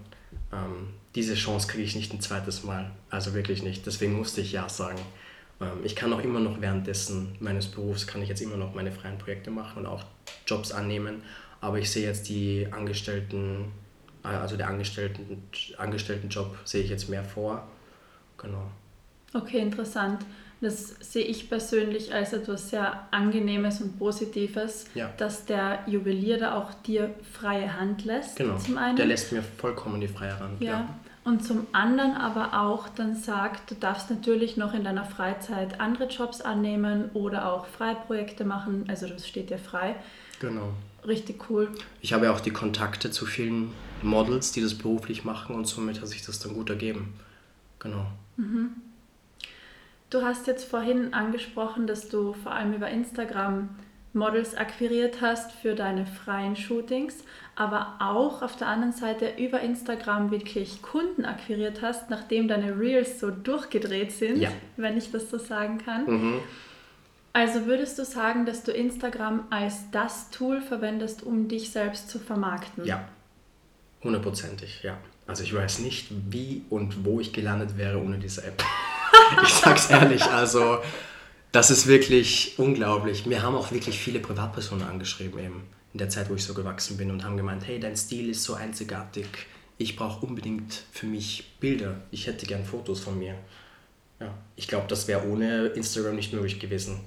ähm, 0.50 0.94
diese 1.16 1.34
Chance 1.34 1.66
kriege 1.66 1.82
ich 1.82 1.96
nicht 1.96 2.12
ein 2.12 2.20
zweites 2.20 2.62
Mal. 2.62 2.90
Also 3.10 3.34
wirklich 3.34 3.62
nicht. 3.62 3.86
Deswegen 3.86 4.12
musste 4.12 4.42
ich 4.42 4.52
Ja 4.52 4.68
sagen. 4.68 5.00
Ähm, 5.60 5.80
ich 5.82 5.96
kann 5.96 6.12
auch 6.12 6.22
immer 6.22 6.40
noch 6.40 6.60
währenddessen 6.60 7.34
meines 7.40 7.66
Berufs, 7.66 8.06
kann 8.06 8.22
ich 8.22 8.28
jetzt 8.28 8.42
immer 8.42 8.56
noch 8.56 8.74
meine 8.74 8.92
freien 8.92 9.18
Projekte 9.18 9.50
machen 9.50 9.78
und 9.78 9.86
auch 9.86 10.04
Jobs 10.46 10.72
annehmen. 10.72 11.22
Aber 11.62 11.78
ich 11.78 11.90
sehe 11.90 12.06
jetzt 12.06 12.28
die 12.28 12.68
Angestellten, 12.70 13.72
äh, 14.24 14.28
also 14.28 14.58
der 14.58 14.68
Angestellten, 14.68 15.42
Angestelltenjob 15.78 16.58
sehe 16.64 16.82
ich 16.82 16.90
jetzt 16.90 17.08
mehr 17.08 17.24
vor. 17.24 17.66
Genau. 18.36 18.70
Okay, 19.32 19.58
interessant. 19.58 20.24
Das 20.60 20.96
sehe 21.00 21.24
ich 21.24 21.50
persönlich 21.50 22.14
als 22.14 22.32
etwas 22.32 22.70
sehr 22.70 23.06
Angenehmes 23.10 23.80
und 23.82 23.98
Positives, 23.98 24.86
ja. 24.94 25.12
dass 25.18 25.44
der 25.44 25.80
Juwelier 25.86 26.38
da 26.38 26.58
auch 26.58 26.72
dir 26.74 27.14
freie 27.32 27.78
Hand 27.78 28.04
lässt. 28.04 28.36
Genau, 28.36 28.56
zum 28.56 28.78
einen. 28.78 28.96
der 28.96 29.06
lässt 29.06 29.32
mir 29.32 29.42
vollkommen 29.42 30.00
die 30.00 30.08
freie 30.08 30.38
Hand. 30.38 30.60
Ja. 30.60 30.72
ja. 30.72 30.88
Und 31.26 31.44
zum 31.44 31.66
anderen 31.72 32.12
aber 32.12 32.62
auch 32.62 32.88
dann 32.88 33.16
sagt, 33.16 33.72
du 33.72 33.74
darfst 33.74 34.10
natürlich 34.10 34.56
noch 34.56 34.74
in 34.74 34.84
deiner 34.84 35.04
Freizeit 35.04 35.80
andere 35.80 36.06
Jobs 36.06 36.40
annehmen 36.40 37.10
oder 37.14 37.52
auch 37.52 37.66
Freiprojekte 37.66 38.44
machen. 38.44 38.84
Also 38.86 39.08
das 39.08 39.26
steht 39.26 39.50
dir 39.50 39.58
frei. 39.58 39.96
Genau. 40.38 40.72
Richtig 41.04 41.50
cool. 41.50 41.72
Ich 42.00 42.12
habe 42.12 42.26
ja 42.26 42.32
auch 42.32 42.38
die 42.38 42.52
Kontakte 42.52 43.10
zu 43.10 43.26
vielen 43.26 43.72
Models, 44.02 44.52
die 44.52 44.60
das 44.60 44.74
beruflich 44.74 45.24
machen 45.24 45.56
und 45.56 45.64
somit 45.64 46.00
hat 46.00 46.06
sich 46.06 46.24
das 46.24 46.38
dann 46.38 46.54
gut 46.54 46.70
ergeben. 46.70 47.14
Genau. 47.80 48.06
Mhm. 48.36 48.70
Du 50.10 50.22
hast 50.22 50.46
jetzt 50.46 50.70
vorhin 50.70 51.12
angesprochen, 51.12 51.88
dass 51.88 52.08
du 52.08 52.34
vor 52.34 52.52
allem 52.52 52.72
über 52.72 52.88
Instagram 52.88 53.70
Models 54.16 54.56
akquiriert 54.56 55.20
hast 55.20 55.52
für 55.52 55.74
deine 55.74 56.06
freien 56.06 56.56
Shootings, 56.56 57.22
aber 57.54 57.94
auch 58.00 58.42
auf 58.42 58.56
der 58.56 58.66
anderen 58.66 58.92
Seite 58.92 59.34
über 59.38 59.60
Instagram 59.60 60.30
wirklich 60.30 60.82
Kunden 60.82 61.24
akquiriert 61.24 61.82
hast, 61.82 62.10
nachdem 62.10 62.48
deine 62.48 62.78
Reels 62.78 63.20
so 63.20 63.30
durchgedreht 63.30 64.10
sind, 64.10 64.38
ja. 64.38 64.50
wenn 64.76 64.96
ich 64.96 65.12
das 65.12 65.30
so 65.30 65.38
sagen 65.38 65.78
kann. 65.78 66.06
Mhm. 66.06 66.40
Also 67.32 67.66
würdest 67.66 67.98
du 67.98 68.04
sagen, 68.04 68.46
dass 68.46 68.62
du 68.62 68.72
Instagram 68.72 69.44
als 69.50 69.90
das 69.92 70.30
Tool 70.30 70.62
verwendest, 70.62 71.22
um 71.22 71.48
dich 71.48 71.70
selbst 71.70 72.08
zu 72.08 72.18
vermarkten? 72.18 72.84
Ja, 72.84 73.06
hundertprozentig, 74.02 74.82
ja. 74.82 74.96
Also 75.26 75.42
ich 75.42 75.54
weiß 75.54 75.80
nicht, 75.80 76.08
wie 76.30 76.62
und 76.70 77.04
wo 77.04 77.20
ich 77.20 77.32
gelandet 77.32 77.76
wäre 77.76 77.98
ohne 78.00 78.18
diese 78.18 78.44
App. 78.44 78.62
ich 79.42 79.52
sag's 79.52 79.90
ehrlich, 79.90 80.24
also 80.24 80.78
das 81.56 81.70
ist 81.70 81.86
wirklich 81.86 82.58
unglaublich. 82.58 83.24
Mir 83.24 83.42
haben 83.42 83.54
auch 83.54 83.72
wirklich 83.72 83.98
viele 83.98 84.20
Privatpersonen 84.20 84.86
angeschrieben 84.86 85.38
eben 85.42 85.62
in 85.94 85.98
der 85.98 86.10
Zeit, 86.10 86.28
wo 86.28 86.34
ich 86.34 86.44
so 86.44 86.52
gewachsen 86.52 86.98
bin 86.98 87.10
und 87.10 87.24
haben 87.24 87.38
gemeint, 87.38 87.66
hey, 87.66 87.80
dein 87.80 87.96
Stil 87.96 88.28
ist 88.28 88.44
so 88.44 88.52
einzigartig. 88.52 89.26
Ich 89.78 89.96
brauche 89.96 90.26
unbedingt 90.26 90.82
für 90.92 91.06
mich 91.06 91.54
Bilder. 91.58 92.02
Ich 92.10 92.26
hätte 92.26 92.44
gern 92.44 92.62
Fotos 92.62 93.00
von 93.00 93.18
mir. 93.18 93.36
Ja, 94.20 94.34
ich 94.54 94.68
glaube, 94.68 94.84
das 94.88 95.08
wäre 95.08 95.26
ohne 95.26 95.68
Instagram 95.68 96.16
nicht 96.16 96.34
möglich 96.34 96.60
gewesen. 96.60 97.00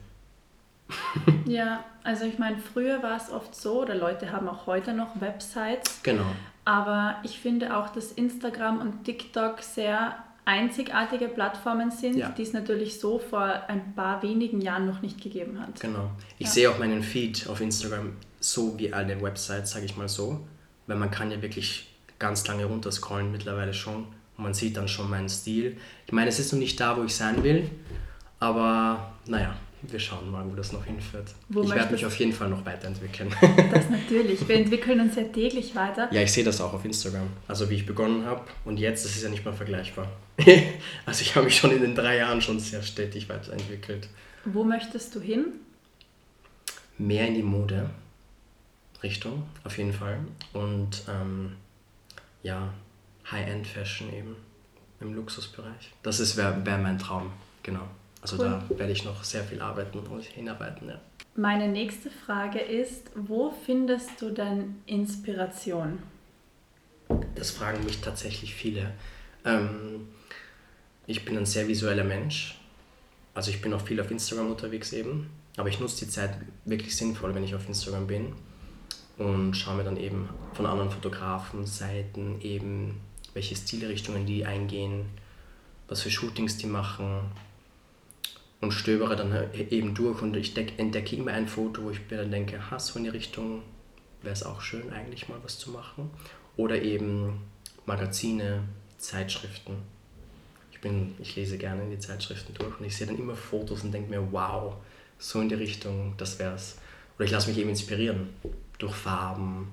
ja, 1.45 1.83
also 2.03 2.25
ich 2.25 2.39
meine, 2.39 2.57
früher 2.57 3.03
war 3.03 3.17
es 3.17 3.29
oft 3.29 3.53
so, 3.53 3.83
oder 3.83 3.93
Leute 3.93 4.31
haben 4.31 4.49
auch 4.49 4.65
heute 4.65 4.93
noch 4.93 5.21
Websites. 5.21 5.99
Genau. 6.01 6.25
Aber 6.65 7.17
ich 7.21 7.37
finde 7.37 7.77
auch, 7.77 7.89
dass 7.89 8.13
Instagram 8.13 8.81
und 8.81 9.03
TikTok 9.03 9.61
sehr 9.61 10.15
einzigartige 10.49 11.27
Plattformen 11.27 11.91
sind, 11.91 12.17
ja. 12.17 12.29
die 12.29 12.41
es 12.41 12.53
natürlich 12.53 12.99
so 12.99 13.19
vor 13.19 13.43
ein 13.67 13.93
paar 13.93 14.23
wenigen 14.23 14.61
Jahren 14.61 14.87
noch 14.87 15.01
nicht 15.03 15.21
gegeben 15.21 15.61
hat. 15.61 15.79
Genau. 15.79 16.09
Ich 16.39 16.47
ja. 16.47 16.51
sehe 16.51 16.71
auch 16.71 16.79
meinen 16.79 17.03
Feed 17.03 17.47
auf 17.47 17.61
Instagram 17.61 18.13
so 18.39 18.77
wie 18.79 18.91
alle 18.91 19.21
Websites, 19.21 19.71
sage 19.71 19.85
ich 19.85 19.95
mal 19.95 20.09
so, 20.09 20.47
weil 20.87 20.97
man 20.97 21.11
kann 21.11 21.29
ja 21.29 21.41
wirklich 21.41 21.87
ganz 22.17 22.47
lange 22.47 22.65
runterscrollen 22.65 23.31
mittlerweile 23.31 23.73
schon 23.73 24.07
und 24.37 24.43
man 24.43 24.55
sieht 24.55 24.75
dann 24.75 24.87
schon 24.87 25.09
meinen 25.09 25.29
Stil. 25.29 25.77
Ich 26.07 26.13
meine, 26.13 26.29
es 26.29 26.39
ist 26.39 26.51
noch 26.51 26.59
nicht 26.59 26.79
da, 26.79 26.97
wo 26.97 27.03
ich 27.03 27.15
sein 27.15 27.43
will, 27.43 27.69
aber 28.39 29.13
naja, 29.27 29.55
wir 29.81 29.99
schauen 29.99 30.29
mal, 30.29 30.45
wo 30.49 30.55
das 30.55 30.73
noch 30.73 30.85
hinführt. 30.85 31.29
Wo 31.47 31.63
ich 31.63 31.69
werde 31.69 31.93
mich 31.93 32.05
auf 32.05 32.15
jeden 32.17 32.33
Fall 32.33 32.49
noch 32.49 32.65
weiterentwickeln. 32.65 33.33
Das 33.71 33.89
natürlich. 33.89 34.47
Wir 34.47 34.55
entwickeln 34.63 34.99
uns 34.99 35.15
ja 35.15 35.23
täglich 35.23 35.75
weiter. 35.75 36.09
Ja, 36.11 36.21
ich 36.21 36.31
sehe 36.31 36.43
das 36.43 36.59
auch 36.59 36.73
auf 36.73 36.83
Instagram. 36.83 37.27
Also 37.47 37.69
wie 37.69 37.75
ich 37.75 37.85
begonnen 37.85 38.25
habe 38.25 38.45
und 38.65 38.77
jetzt, 38.77 39.05
das 39.05 39.15
ist 39.15 39.23
ja 39.23 39.29
nicht 39.29 39.45
mal 39.45 39.53
vergleichbar. 39.53 40.11
also 41.05 41.21
ich 41.21 41.35
habe 41.35 41.45
mich 41.45 41.57
schon 41.57 41.71
in 41.71 41.81
den 41.81 41.95
drei 41.95 42.17
Jahren 42.17 42.41
schon 42.41 42.59
sehr 42.59 42.83
stetig 42.83 43.29
weiterentwickelt. 43.29 44.09
Wo 44.45 44.63
möchtest 44.63 45.15
du 45.15 45.21
hin? 45.21 45.45
Mehr 46.97 47.27
in 47.27 47.35
die 47.35 47.43
Mode 47.43 47.89
Richtung, 49.01 49.43
auf 49.63 49.77
jeden 49.77 49.93
Fall. 49.93 50.19
Und 50.53 51.03
ähm, 51.09 51.55
ja, 52.43 52.73
High-End-Fashion 53.31 54.13
eben 54.13 54.35
im 54.99 55.13
Luxusbereich. 55.13 55.93
Das 56.03 56.35
wäre 56.35 56.65
wär 56.65 56.77
mein 56.77 56.99
Traum, 56.99 57.31
genau. 57.63 57.87
Also 58.21 58.37
cool. 58.37 58.45
da 58.69 58.77
werde 58.77 58.91
ich 58.91 59.05
noch 59.05 59.23
sehr 59.23 59.43
viel 59.43 59.61
arbeiten 59.61 59.99
und 59.99 60.23
hinarbeiten. 60.23 60.89
Ja. 60.89 60.99
Meine 61.35 61.67
nächste 61.67 62.09
Frage 62.09 62.59
ist, 62.59 63.11
wo 63.15 63.53
findest 63.65 64.21
du 64.21 64.31
denn 64.31 64.81
Inspiration? 64.85 65.99
Das 67.35 67.51
fragen 67.51 67.83
mich 67.85 68.01
tatsächlich 68.01 68.53
viele. 68.53 68.91
Ähm, 69.45 70.09
ich 71.07 71.23
bin 71.23 71.37
ein 71.37 71.45
sehr 71.45 71.67
visueller 71.67 72.03
Mensch. 72.03 72.59
Also 73.33 73.51
ich 73.51 73.61
bin 73.61 73.73
auch 73.73 73.81
viel 73.81 74.01
auf 74.01 74.11
Instagram 74.11 74.51
unterwegs 74.51 74.91
eben. 74.91 75.29
Aber 75.57 75.69
ich 75.69 75.79
nutze 75.79 76.05
die 76.05 76.11
Zeit 76.11 76.37
wirklich 76.65 76.95
sinnvoll, 76.95 77.33
wenn 77.33 77.43
ich 77.43 77.55
auf 77.55 77.67
Instagram 77.67 78.07
bin. 78.07 78.33
Und 79.17 79.53
schaue 79.53 79.75
mir 79.75 79.83
dann 79.83 79.97
eben 79.97 80.29
von 80.53 80.65
anderen 80.65 80.91
Fotografen, 80.91 81.65
Seiten 81.65 82.39
eben, 82.41 83.01
welche 83.33 83.55
Stilrichtungen 83.55 84.25
die 84.25 84.45
eingehen, 84.45 85.05
was 85.87 86.01
für 86.01 86.11
Shootings 86.11 86.57
die 86.57 86.67
machen, 86.67 87.31
und 88.61 88.73
stöbere 88.73 89.15
dann 89.15 89.53
eben 89.53 89.93
durch 89.93 90.21
und 90.21 90.35
ich 90.35 90.55
entdecke 90.57 91.15
immer 91.15 91.31
ein 91.31 91.47
Foto, 91.47 91.83
wo 91.83 91.91
ich 91.91 91.99
mir 92.09 92.17
dann 92.17 92.31
denke, 92.31 92.69
ha, 92.69 92.79
so 92.79 92.97
in 92.97 93.05
die 93.05 93.09
Richtung 93.09 93.61
wäre 94.21 94.33
es 94.33 94.43
auch 94.43 94.61
schön 94.61 94.91
eigentlich 94.91 95.29
mal 95.29 95.39
was 95.43 95.57
zu 95.57 95.71
machen. 95.71 96.09
Oder 96.57 96.81
eben 96.81 97.41
Magazine, 97.85 98.63
Zeitschriften. 98.97 99.77
Ich, 100.71 100.81
bin, 100.81 101.15
ich 101.19 101.35
lese 101.35 101.57
gerne 101.57 101.83
in 101.83 101.91
die 101.91 101.99
Zeitschriften 101.99 102.53
durch 102.53 102.79
und 102.79 102.85
ich 102.85 102.97
sehe 102.97 103.07
dann 103.07 103.17
immer 103.17 103.35
Fotos 103.35 103.83
und 103.83 103.93
denke 103.93 104.09
mir, 104.09 104.31
wow, 104.31 104.75
so 105.17 105.39
in 105.39 105.49
die 105.49 105.55
Richtung, 105.55 106.15
das 106.17 106.37
wäre 106.39 106.55
es. 106.55 106.77
Oder 107.15 107.25
ich 107.25 107.31
lasse 107.31 107.49
mich 107.49 107.57
eben 107.57 107.69
inspirieren 107.69 108.29
durch 108.77 108.95
Farben 108.95 109.71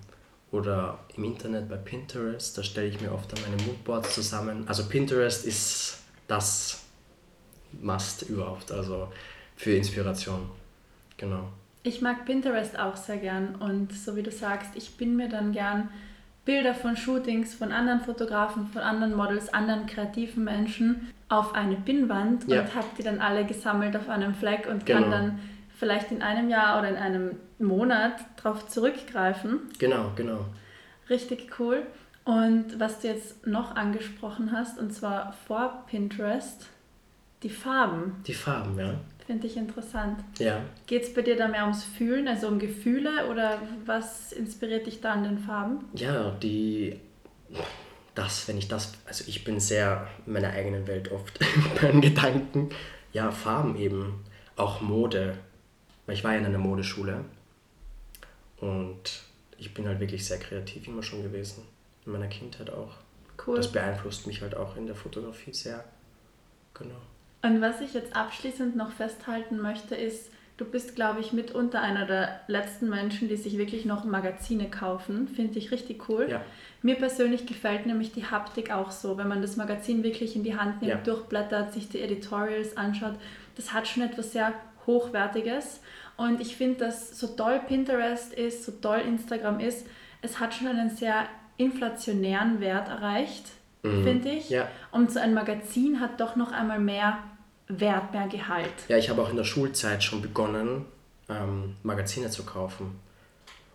oder 0.53 0.99
im 1.17 1.25
Internet 1.25 1.69
bei 1.69 1.77
Pinterest, 1.77 2.57
da 2.57 2.63
stelle 2.63 2.89
ich 2.89 3.01
mir 3.01 3.13
oft 3.13 3.33
dann 3.33 3.41
meine 3.43 3.63
Moodboards 3.65 4.15
zusammen. 4.15 4.67
Also 4.69 4.85
Pinterest 4.87 5.45
ist 5.45 5.99
das 6.29 6.86
Must 7.83 8.23
überhaupt, 8.23 8.73
also 8.73 9.09
für 9.57 9.73
Inspiration. 9.73 10.49
Genau. 11.17 11.49
Ich 11.83 12.03
mag 12.03 12.25
Pinterest 12.25 12.79
auch 12.79 12.97
sehr 12.97 13.19
gern 13.19 13.55
und 13.57 13.93
so 13.93 14.17
wie 14.17 14.23
du 14.23 14.31
sagst, 14.31 14.73
ich 14.75 14.97
bin 14.97 15.17
mir 15.17 15.29
dann 15.29 15.53
gern 15.53 15.89
Bilder 16.45 16.75
von 16.75 16.97
Shootings 16.97 17.55
von 17.55 17.73
anderen 17.73 18.01
Fotografen, 18.01 18.69
von 18.69 18.83
anderen 18.83 19.15
Models, 19.15 19.53
anderen 19.53 19.87
kreativen 19.87 20.45
Menschen 20.45 21.13
auf 21.29 21.55
eine 21.55 21.77
Pinnwand 21.77 22.49
ja. 22.49 22.61
und 22.61 22.75
habe 22.75 22.87
die 22.99 23.03
dann 23.03 23.21
alle 23.21 23.45
gesammelt 23.45 23.97
auf 23.97 24.09
einem 24.09 24.35
Fleck 24.35 24.69
und 24.69 24.87
genau. 24.87 25.03
kann 25.03 25.11
dann 25.11 25.39
vielleicht 25.77 26.13
in 26.13 26.23
einem 26.23 26.49
Jahr 26.49 26.79
oder 26.79 26.89
in 26.89 26.97
einem 26.97 27.37
Monat 27.59 28.15
darauf 28.43 28.69
zurückgreifen. 28.69 29.61
Genau, 29.79 30.13
genau. 30.15 30.45
Richtig 31.11 31.51
cool. 31.59 31.83
Und 32.25 32.81
was 32.81 33.01
du 33.01 33.09
jetzt 33.09 33.47
noch 33.47 33.77
angesprochen 33.77 34.51
hast, 34.53 34.79
und 34.79 34.93
zwar 34.93 35.33
vor 35.47 35.85
Pinterest, 35.89 36.67
die 37.47 37.53
Farben. 37.53 38.25
Die 38.27 38.35
Farben, 38.35 38.77
ja. 38.77 38.99
Finde 39.25 39.47
ich 39.47 39.57
interessant. 39.57 40.19
Ja. 40.41 40.65
Geht 40.89 41.05
es 41.05 41.15
bei 41.15 41.23
dir 41.23 41.37
da 41.37 41.47
mehr 41.47 41.63
ums 41.63 41.85
Fühlen, 41.85 42.27
also 42.27 42.49
um 42.49 42.59
Gefühle 42.59 43.31
oder 43.31 43.63
was 43.85 44.33
inspiriert 44.33 44.87
dich 44.87 45.01
da 45.01 45.13
an 45.13 45.23
den 45.23 45.39
Farben? 45.39 45.85
Ja, 45.95 46.33
die. 46.33 46.99
Das, 48.17 48.49
wenn 48.49 48.59
ich 48.59 48.67
das. 48.67 48.95
Also 49.07 49.23
ich 49.29 49.45
bin 49.45 49.61
sehr 49.61 50.09
in 50.27 50.33
meiner 50.33 50.51
eigenen 50.51 50.89
Welt 50.89 51.13
oft 51.13 51.39
beim 51.81 52.01
Gedanken. 52.01 52.71
Ja, 53.13 53.31
Farben 53.31 53.77
eben. 53.77 54.25
Auch 54.57 54.81
Mode. 54.81 55.39
Weil 56.07 56.17
ich 56.17 56.25
war 56.25 56.33
ja 56.33 56.39
in 56.39 56.47
einer 56.47 56.59
Modeschule. 56.59 57.25
Und 58.59 59.23
ich 59.57 59.73
bin 59.73 59.87
halt 59.87 60.01
wirklich 60.01 60.27
sehr 60.27 60.41
kreativ 60.41 60.89
immer 60.89 61.05
schon 61.05 61.23
gewesen. 61.23 61.63
In 62.07 62.11
meiner 62.11 62.27
Kindheit 62.27 62.71
auch. 62.71 62.95
Cool. 63.47 63.57
Das 63.57 63.71
beeinflusst 63.71 64.27
mich 64.27 64.43
halt 64.43 64.57
auch 64.57 64.77
in 64.77 64.87
der 64.87 64.97
Fotografie 64.97 65.53
sehr. 65.53 65.85
Genau. 66.75 67.01
Und 67.43 67.61
was 67.61 67.81
ich 67.81 67.95
jetzt 67.95 68.17
abschließend 68.17 68.77
noch 68.77 68.93
festhalten 68.93 69.61
möchte, 69.61 69.95
ist, 69.95 70.31
du 70.57 70.65
bist, 70.65 70.95
glaube 70.97 71.21
ich, 71.21 71.33
mitunter 71.33 71.81
einer 71.81 72.07
der 72.07 72.41
letzten 72.49 72.89
Menschen, 72.89 73.29
die 73.29 73.37
sich 73.37 73.59
wirklich 73.59 73.85
noch 73.85 74.05
Magazine 74.05 74.71
kaufen. 74.71 75.29
Finde 75.29 75.59
ich 75.59 75.71
richtig 75.71 76.09
cool. 76.09 76.27
Ja. 76.31 76.41
Mir 76.83 76.97
persönlich 76.97 77.47
gefällt 77.47 77.87
nämlich 77.87 78.13
die 78.13 78.25
Haptik 78.25 78.73
auch 78.73 78.91
so, 78.91 79.19
wenn 79.19 79.29
man 79.29 79.43
das 79.43 79.57
Magazin 79.57 80.03
wirklich 80.03 80.37
in 80.37 80.45
die 80.45 80.57
Hand 80.57 80.83
nimmt, 80.83 80.95
ja. 80.95 80.97
durchblättert, 80.97 81.73
sich 81.73 81.89
die 81.89 82.01
Editorials 82.01 82.77
anschaut. 82.77 83.15
Das 83.55 83.73
hat 83.73 83.87
schon 83.87 84.03
etwas 84.03 84.33
sehr 84.33 84.53
Hochwertiges. 84.87 85.81
Und 86.17 86.41
ich 86.41 86.57
finde, 86.57 86.87
dass 86.87 87.19
so 87.19 87.29
toll 87.29 87.61
Pinterest 87.67 88.33
ist, 88.33 88.65
so 88.65 88.73
toll 88.73 89.01
Instagram 89.07 89.61
ist, 89.61 89.87
es 90.23 90.41
hat 90.41 90.55
schon 90.55 90.69
einen 90.69 90.91
sehr 90.91 91.27
inflationären 91.59 92.61
Wert 92.61 92.89
erreicht, 92.89 93.45
Mhm. 93.83 94.05
finde 94.05 94.29
ich. 94.31 94.51
Ja. 94.51 94.69
Und 94.91 95.13
so 95.13 95.21
ein 95.21 95.35
Magazin 95.35 96.01
hat 96.01 96.21
doch 96.21 96.37
noch 96.37 96.53
einmal 96.53 96.79
mehr 96.79 97.19
Wert, 97.69 98.13
mehr 98.13 98.29
Gehalt. 98.29 98.73
Ja, 98.89 98.97
ich 98.97 99.11
habe 99.11 99.23
auch 99.23 99.31
in 99.31 99.37
der 99.37 99.45
Schulzeit 99.45 100.03
schon 100.03 100.23
begonnen, 100.23 100.85
ähm, 101.29 101.77
Magazine 101.83 102.31
zu 102.31 102.45
kaufen. 102.45 103.01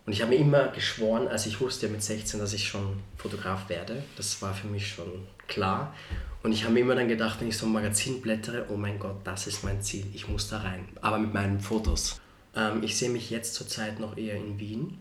Und 0.04 0.12
ich 0.12 0.20
habe 0.20 0.32
mir 0.32 0.38
immer 0.38 0.68
geschworen, 0.68 1.28
als 1.28 1.46
ich 1.46 1.60
wusste 1.60 1.88
mit 1.88 2.02
16, 2.02 2.40
dass 2.40 2.52
ich 2.52 2.66
schon 2.66 2.98
Fotograf 3.16 3.68
werde. 3.68 4.02
Das 4.16 4.42
war 4.42 4.52
für 4.52 4.66
mich 4.66 4.88
schon 4.88 5.28
klar. 5.46 5.94
Und 6.42 6.52
ich 6.52 6.64
habe 6.64 6.74
mir 6.74 6.80
immer 6.80 6.96
dann 6.96 7.06
gedacht, 7.06 7.40
wenn 7.40 7.48
ich 7.48 7.56
so 7.56 7.66
ein 7.66 7.72
Magazin 7.72 8.20
blättere, 8.20 8.66
oh 8.68 8.76
mein 8.76 8.98
Gott, 8.98 9.16
das 9.22 9.46
ist 9.46 9.62
mein 9.62 9.80
Ziel, 9.80 10.06
ich 10.12 10.28
muss 10.28 10.48
da 10.48 10.58
rein. 10.58 10.88
Aber 11.00 11.18
mit 11.18 11.32
meinen 11.32 11.60
Fotos. 11.60 12.20
Ähm, 12.56 12.82
ich 12.82 12.96
sehe 12.96 13.10
mich 13.10 13.30
jetzt 13.30 13.54
zurzeit 13.54 14.00
noch 14.00 14.16
eher 14.16 14.34
in 14.34 14.58
Wien. 14.58 14.98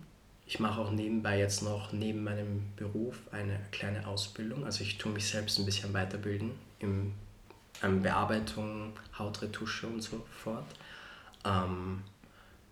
Ich 0.51 0.59
mache 0.59 0.81
auch 0.81 0.91
nebenbei 0.91 1.39
jetzt 1.39 1.63
noch 1.63 1.93
neben 1.93 2.25
meinem 2.25 2.73
Beruf 2.75 3.15
eine 3.31 3.57
kleine 3.71 4.05
Ausbildung. 4.05 4.65
Also 4.65 4.83
ich 4.83 4.97
tue 4.97 5.09
mich 5.09 5.25
selbst 5.29 5.57
ein 5.57 5.65
bisschen 5.65 5.93
weiterbilden 5.93 6.51
im 6.79 7.13
ähm, 7.81 8.01
Bearbeitung, 8.01 8.91
Hautretusche 9.17 9.87
und 9.87 10.01
so 10.01 10.21
fort. 10.43 10.65
Ähm, 11.45 12.01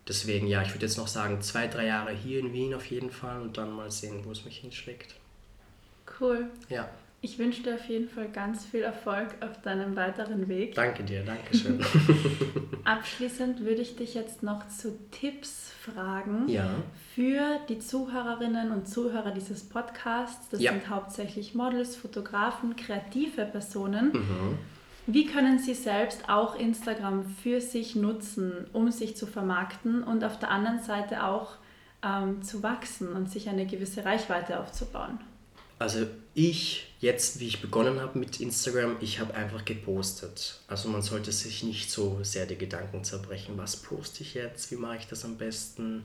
deswegen, 0.06 0.48
ja, 0.48 0.62
ich 0.62 0.74
würde 0.74 0.88
jetzt 0.88 0.98
noch 0.98 1.08
sagen, 1.08 1.42
zwei, 1.42 1.70
drei 1.70 1.86
Jahre 1.86 2.12
hier 2.12 2.42
in 2.42 2.52
Wien 2.52 2.74
auf 2.74 2.86
jeden 2.88 3.12
Fall 3.12 3.40
und 3.40 3.58
dann 3.58 3.72
mal 3.72 3.90
sehen, 3.90 4.26
wo 4.26 4.32
es 4.32 4.44
mich 4.44 4.58
hinschlägt. 4.58 5.16
Cool. 6.20 6.50
Ja, 6.68 6.90
Ich 7.22 7.38
wünsche 7.38 7.64
dir 7.64 7.76
auf 7.76 7.86
jeden 7.90 8.08
Fall 8.08 8.30
ganz 8.30 8.66
viel 8.66 8.82
Erfolg 8.82 9.28
auf 9.42 9.62
deinem 9.62 9.96
weiteren 9.98 10.48
Weg. 10.48 10.76
danke 10.76 11.04
dir, 11.04 11.24
danke 11.26 11.56
schön. 11.58 11.80
Abschließend 12.86 13.60
würde 13.62 13.82
ich 13.82 13.98
dich 13.98 14.14
jetzt 14.14 14.42
noch 14.42 14.68
zu 14.70 14.98
Tipps 15.12 15.72
fragen 15.82 16.48
ja, 16.48 16.70
für 17.16 17.60
die 17.68 17.80
Zuhörerinnen 17.80 18.72
und 18.72 18.88
Zuhörer 18.88 19.32
dieses 19.32 19.68
Podcasts. 19.68 20.48
Das 20.50 20.62
Ja. 20.62 20.72
sind 20.72 20.90
hauptsächlich 20.90 21.56
Models, 21.56 21.96
Fotografen, 21.98 22.76
kreative 22.76 23.46
Personen. 23.46 24.12
mhm. 24.14 24.58
Wie 25.12 25.26
können 25.26 25.58
sie 25.58 25.74
selbst 25.74 26.30
auch 26.30 26.56
Instagram 26.58 27.26
für 27.42 27.62
sich 27.62 27.96
nutzen, 27.96 28.68
um 28.74 28.92
sich 28.92 29.18
zu 29.18 29.26
vermarkten 29.26 30.04
und 30.04 30.24
auf 30.24 30.38
der 30.38 30.52
anderen 30.52 30.84
Seite 30.84 31.24
auch 31.24 31.54
ähm, 32.06 32.44
zu 32.44 32.62
wachsen 32.62 33.14
und 33.14 33.30
sich 33.30 33.50
eine 33.50 33.66
gewisse 33.66 34.06
Reichweite 34.06 34.60
aufzubauen? 34.60 35.20
Also 35.80 36.06
ich, 36.48 36.88
jetzt 37.00 37.40
wie 37.40 37.48
ich 37.48 37.62
begonnen 37.62 38.00
habe 38.00 38.18
mit 38.18 38.40
Instagram, 38.40 38.96
ich 39.02 39.20
habe 39.20 39.34
einfach 39.34 39.66
gepostet. 39.66 40.60
Also 40.68 40.88
man 40.88 41.02
sollte 41.02 41.32
sich 41.32 41.64
nicht 41.64 41.92
so 41.92 42.20
sehr 42.24 42.46
die 42.46 42.58
Gedanken 42.58 43.04
zerbrechen, 43.04 43.58
was 43.58 43.78
poste 43.78 44.24
ich 44.24 44.36
jetzt, 44.36 44.72
wie 44.72 44.76
mache 44.76 44.98
ich 44.98 45.08
das 45.08 45.26
am 45.26 45.38
besten. 45.38 46.04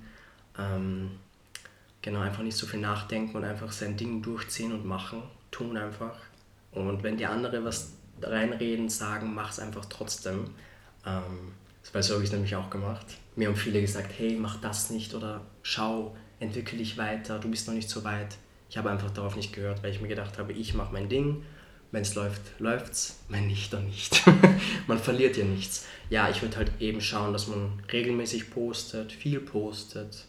Ähm, 0.58 1.12
genau, 2.02 2.20
einfach 2.20 2.42
nicht 2.42 2.56
so 2.56 2.66
viel 2.66 2.80
nachdenken 2.80 3.36
und 3.36 3.44
einfach 3.44 3.70
sein 3.70 3.96
Ding 3.96 4.22
durchziehen 4.22 4.72
und 4.72 4.84
machen, 4.84 5.22
tun 5.50 5.76
einfach. 5.76 6.16
Und 6.72 7.04
wenn 7.04 7.16
die 7.16 7.26
andere 7.26 7.64
was 7.64 7.92
reinreden, 8.20 8.88
sagen, 8.88 9.34
mach 9.34 9.50
es 9.50 9.60
einfach 9.60 9.84
trotzdem. 9.84 10.50
Ähm, 11.06 11.52
so 11.82 12.14
habe 12.14 12.24
ich 12.24 12.32
nämlich 12.32 12.56
auch 12.56 12.70
gemacht. 12.70 13.06
Mir 13.36 13.48
haben 13.48 13.56
viele 13.56 13.80
gesagt, 13.80 14.12
hey, 14.18 14.36
mach 14.36 14.60
das 14.60 14.90
nicht 14.90 15.14
oder 15.14 15.42
schau, 15.62 16.16
entwickel 16.40 16.78
dich 16.78 16.98
weiter, 16.98 17.38
du 17.38 17.48
bist 17.48 17.68
noch 17.68 17.74
nicht 17.74 17.88
so 17.88 18.02
weit. 18.02 18.36
Ich 18.68 18.76
habe 18.76 18.90
einfach 18.90 19.10
darauf 19.10 19.36
nicht 19.36 19.52
gehört, 19.52 19.82
weil 19.82 19.92
ich 19.92 20.00
mir 20.00 20.08
gedacht 20.08 20.38
habe, 20.38 20.52
ich 20.52 20.74
mache 20.74 20.92
mein 20.92 21.08
Ding. 21.08 21.42
Wenn 21.92 22.02
es 22.02 22.16
läuft, 22.16 22.40
läuft's. 22.58 23.20
Wenn 23.28 23.46
nicht, 23.46 23.72
dann 23.72 23.86
nicht. 23.86 24.24
man 24.88 24.98
verliert 24.98 25.36
ja 25.36 25.44
nichts. 25.44 25.86
Ja, 26.10 26.28
ich 26.28 26.42
würde 26.42 26.56
halt 26.56 26.72
eben 26.80 27.00
schauen, 27.00 27.32
dass 27.32 27.46
man 27.46 27.80
regelmäßig 27.92 28.50
postet, 28.50 29.12
viel 29.12 29.38
postet 29.38 30.26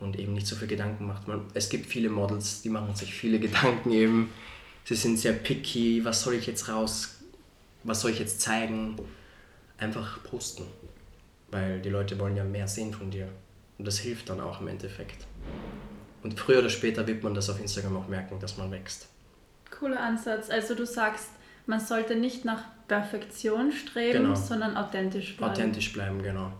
und 0.00 0.18
eben 0.18 0.32
nicht 0.32 0.46
so 0.46 0.56
viel 0.56 0.68
Gedanken 0.68 1.06
macht. 1.06 1.28
Man, 1.28 1.42
es 1.52 1.68
gibt 1.68 1.86
viele 1.86 2.08
Models, 2.08 2.62
die 2.62 2.70
machen 2.70 2.94
sich 2.94 3.12
viele 3.12 3.38
Gedanken 3.40 3.92
eben. 3.92 4.32
Sie 4.84 4.94
sind 4.94 5.18
sehr 5.18 5.34
picky. 5.34 6.04
Was 6.04 6.22
soll 6.22 6.34
ich 6.34 6.46
jetzt 6.46 6.68
raus? 6.68 7.16
Was 7.84 8.00
soll 8.00 8.12
ich 8.12 8.18
jetzt 8.18 8.40
zeigen? 8.40 8.96
Einfach 9.78 10.22
posten. 10.22 10.64
Weil 11.50 11.80
die 11.80 11.90
Leute 11.90 12.18
wollen 12.18 12.36
ja 12.36 12.44
mehr 12.44 12.68
sehen 12.68 12.94
von 12.94 13.10
dir. 13.10 13.28
Und 13.78 13.86
das 13.86 13.98
hilft 13.98 14.30
dann 14.30 14.40
auch 14.40 14.60
im 14.60 14.68
Endeffekt. 14.68 15.26
Und 16.26 16.38
früher 16.40 16.58
oder 16.58 16.70
später 16.70 17.06
wird 17.06 17.22
man 17.22 17.34
das 17.34 17.48
auf 17.48 17.60
Instagram 17.60 17.96
auch 17.98 18.08
merken, 18.08 18.40
dass 18.40 18.56
man 18.56 18.68
wächst. 18.72 19.06
Cooler 19.70 20.00
Ansatz. 20.00 20.50
Also 20.50 20.74
du 20.74 20.84
sagst, 20.84 21.28
man 21.66 21.78
sollte 21.78 22.16
nicht 22.16 22.44
nach 22.44 22.64
Perfektion 22.88 23.70
streben, 23.70 24.24
Genau. 24.24 24.34
sondern 24.34 24.76
authentisch 24.76 25.36
bleiben. 25.36 25.52
Authentisch 25.52 25.92
bleiben, 25.92 26.20
genau. 26.22 26.52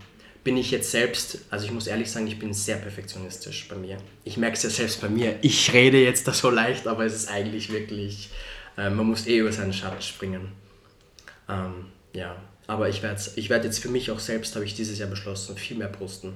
Bin 0.45 0.55
ich 0.55 0.71
jetzt 0.71 0.89
selbst, 0.91 1.39
also 1.49 1.65
ich 1.65 1.73
muss 1.73 1.87
ehrlich 1.87 2.09
sagen, 2.09 2.27
ich 2.27 2.39
bin 2.39 2.53
sehr 2.53 2.77
perfektionistisch 2.77 3.67
bei 3.67 3.75
mir. 3.75 3.97
Ich 4.23 4.37
merke 4.37 4.55
es 4.55 4.63
ja 4.63 4.69
selbst 4.69 5.01
bei 5.01 5.09
mir. 5.09 5.35
Ich 5.41 5.73
rede 5.73 6.01
jetzt 6.01 6.25
da 6.29 6.31
so 6.33 6.49
leicht, 6.49 6.87
aber 6.87 7.03
es 7.03 7.13
ist 7.13 7.29
eigentlich 7.29 7.69
wirklich, 7.69 8.29
äh, 8.77 8.89
man 8.89 9.05
muss 9.05 9.27
eh 9.27 9.39
über 9.39 9.51
seinen 9.51 9.73
Schatten 9.73 10.01
springen. 10.01 10.53
Ähm, 11.49 11.87
ja, 12.13 12.37
aber 12.67 12.87
ich 12.87 13.03
werde 13.03 13.21
ich 13.35 13.49
werd 13.49 13.65
jetzt 13.65 13.79
für 13.79 13.89
mich 13.89 14.11
auch 14.11 14.19
selbst, 14.19 14.55
habe 14.55 14.63
ich 14.63 14.75
dieses 14.75 14.97
Jahr 14.97 15.09
beschlossen, 15.09 15.57
viel 15.57 15.75
mehr 15.75 15.89
posten, 15.89 16.35